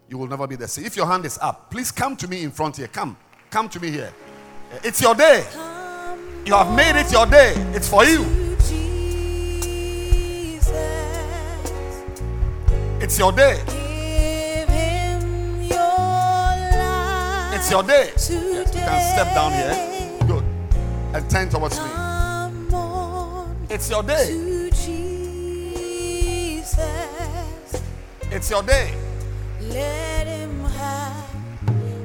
You 0.09 0.17
will 0.17 0.27
never 0.27 0.45
be 0.45 0.57
the 0.57 0.67
same. 0.67 0.85
If 0.85 0.97
your 0.97 1.07
hand 1.07 1.25
is 1.25 1.39
up, 1.41 1.71
please 1.71 1.89
come 1.91 2.17
to 2.17 2.27
me 2.27 2.43
in 2.43 2.51
front 2.51 2.77
here. 2.77 2.87
Come. 2.87 3.15
Come 3.49 3.69
to 3.69 3.79
me 3.79 3.91
here. 3.91 4.13
It's 4.83 5.01
your 5.01 5.15
day. 5.15 5.72
You 6.45 6.55
have 6.55 6.75
made 6.75 6.99
it 6.99 7.09
your 7.09 7.25
day. 7.25 7.53
It's 7.73 7.87
for 7.87 8.03
you. 8.03 8.25
It's 12.99 13.17
your 13.17 13.31
day. 13.31 13.63
It's 17.53 17.71
your 17.71 17.83
day. 17.83 18.09
Yes, 18.11 18.29
you 18.29 18.65
can 18.73 19.13
step 19.13 19.33
down 19.33 19.53
here. 19.53 20.19
Good. 20.27 20.43
And 21.13 21.29
turn 21.29 21.47
towards 21.47 21.79
me. 21.79 21.85
It's 23.69 23.89
your 23.89 24.03
day. 24.03 24.69
It's 28.31 28.49
your 28.49 28.63
day. 28.63 28.93
Let 29.61 30.27
him 30.27 30.65
have 30.65 31.23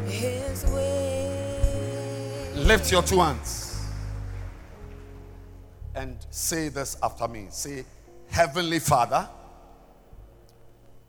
his 0.06 0.64
way. 0.66 2.52
Lift 2.54 2.92
your 2.92 3.02
two 3.02 3.18
hands 3.18 3.57
and 5.98 6.16
say 6.30 6.68
this 6.68 6.96
after 7.02 7.26
me. 7.26 7.48
Say, 7.50 7.84
Heavenly 8.28 8.78
Father. 8.78 9.28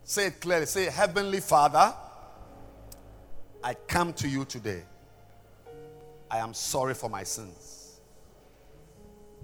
Say 0.03 0.27
it 0.27 0.41
clearly. 0.41 0.65
Say, 0.65 0.85
Heavenly 0.85 1.41
Father, 1.41 1.93
I 3.63 3.75
come 3.75 4.13
to 4.13 4.27
you 4.27 4.45
today. 4.45 4.81
I 6.31 6.39
am 6.39 6.55
sorry 6.55 6.95
for 6.95 7.07
my 7.07 7.23
sins. 7.23 7.99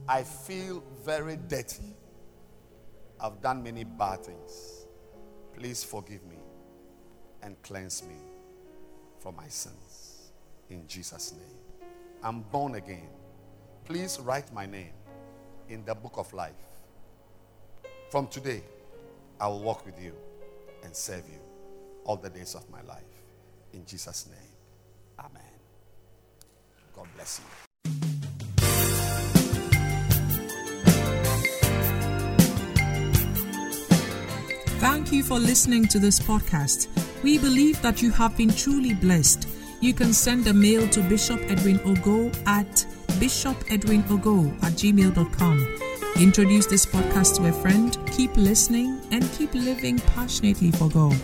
I 0.10 0.24
feel 0.24 0.84
very 1.04 1.38
dirty. 1.48 1.94
I've 3.20 3.40
done 3.40 3.62
many 3.62 3.84
bad 3.84 4.26
things. 4.26 4.88
Please 5.54 5.84
forgive 5.84 6.24
me 6.26 6.38
and 7.44 7.56
cleanse 7.62 8.04
me 8.04 8.16
from 9.20 9.36
my 9.36 9.48
sins. 9.48 10.32
In 10.72 10.88
Jesus' 10.88 11.34
name. 11.34 11.90
I'm 12.24 12.42
born 12.42 12.76
again. 12.76 13.10
Please 13.84 14.20
write 14.20 14.52
my 14.52 14.66
name 14.66 14.94
in 15.70 15.84
the 15.86 15.96
book 15.96 16.14
of 16.18 16.32
life. 16.34 16.54
From 18.10 18.28
today, 18.28 18.64
I 19.40 19.48
will 19.48 19.62
walk 19.62 19.86
with 19.86 20.02
you 20.02 20.14
and 20.84 20.96
serve 20.96 21.24
you 21.28 21.40
all 22.06 22.18
the 22.18 22.30
days 22.30 22.56
of 22.56 22.70
my 22.70 22.82
life. 22.84 23.04
In 23.74 23.86
Jesus' 23.86 24.28
name. 24.28 24.40
Amen. 25.20 25.42
God 26.96 27.08
bless 27.16 27.40
you. 27.40 27.46
Thank 34.80 35.12
you 35.12 35.24
for 35.24 35.40
listening 35.40 35.88
to 35.88 36.00
this 36.00 36.20
podcast. 36.20 36.88
We 37.24 37.40
believe 37.40 37.82
that 37.82 38.02
you 38.02 38.12
have 38.12 38.38
been 38.38 38.52
truly 38.52 38.94
blessed. 38.94 39.48
You 39.82 39.94
can 39.94 40.14
send 40.14 40.46
a 40.48 40.54
mail 40.54 40.88
to 40.90 41.02
Bishop 41.02 41.42
Edwin 41.50 41.80
Ogo 41.80 42.32
at 42.46 42.86
bishopedwinogo 43.20 44.64
at 44.64 44.74
gmail.com. 44.74 45.78
Introduce 46.18 46.66
this 46.66 46.86
podcast 46.86 47.36
to 47.38 47.48
a 47.48 47.52
friend, 47.52 47.98
keep 48.12 48.36
listening, 48.38 49.02
and 49.12 49.30
keep 49.34 49.54
living 49.54 50.00
passionately 50.00 50.72
for 50.72 50.90
God. 50.90 51.20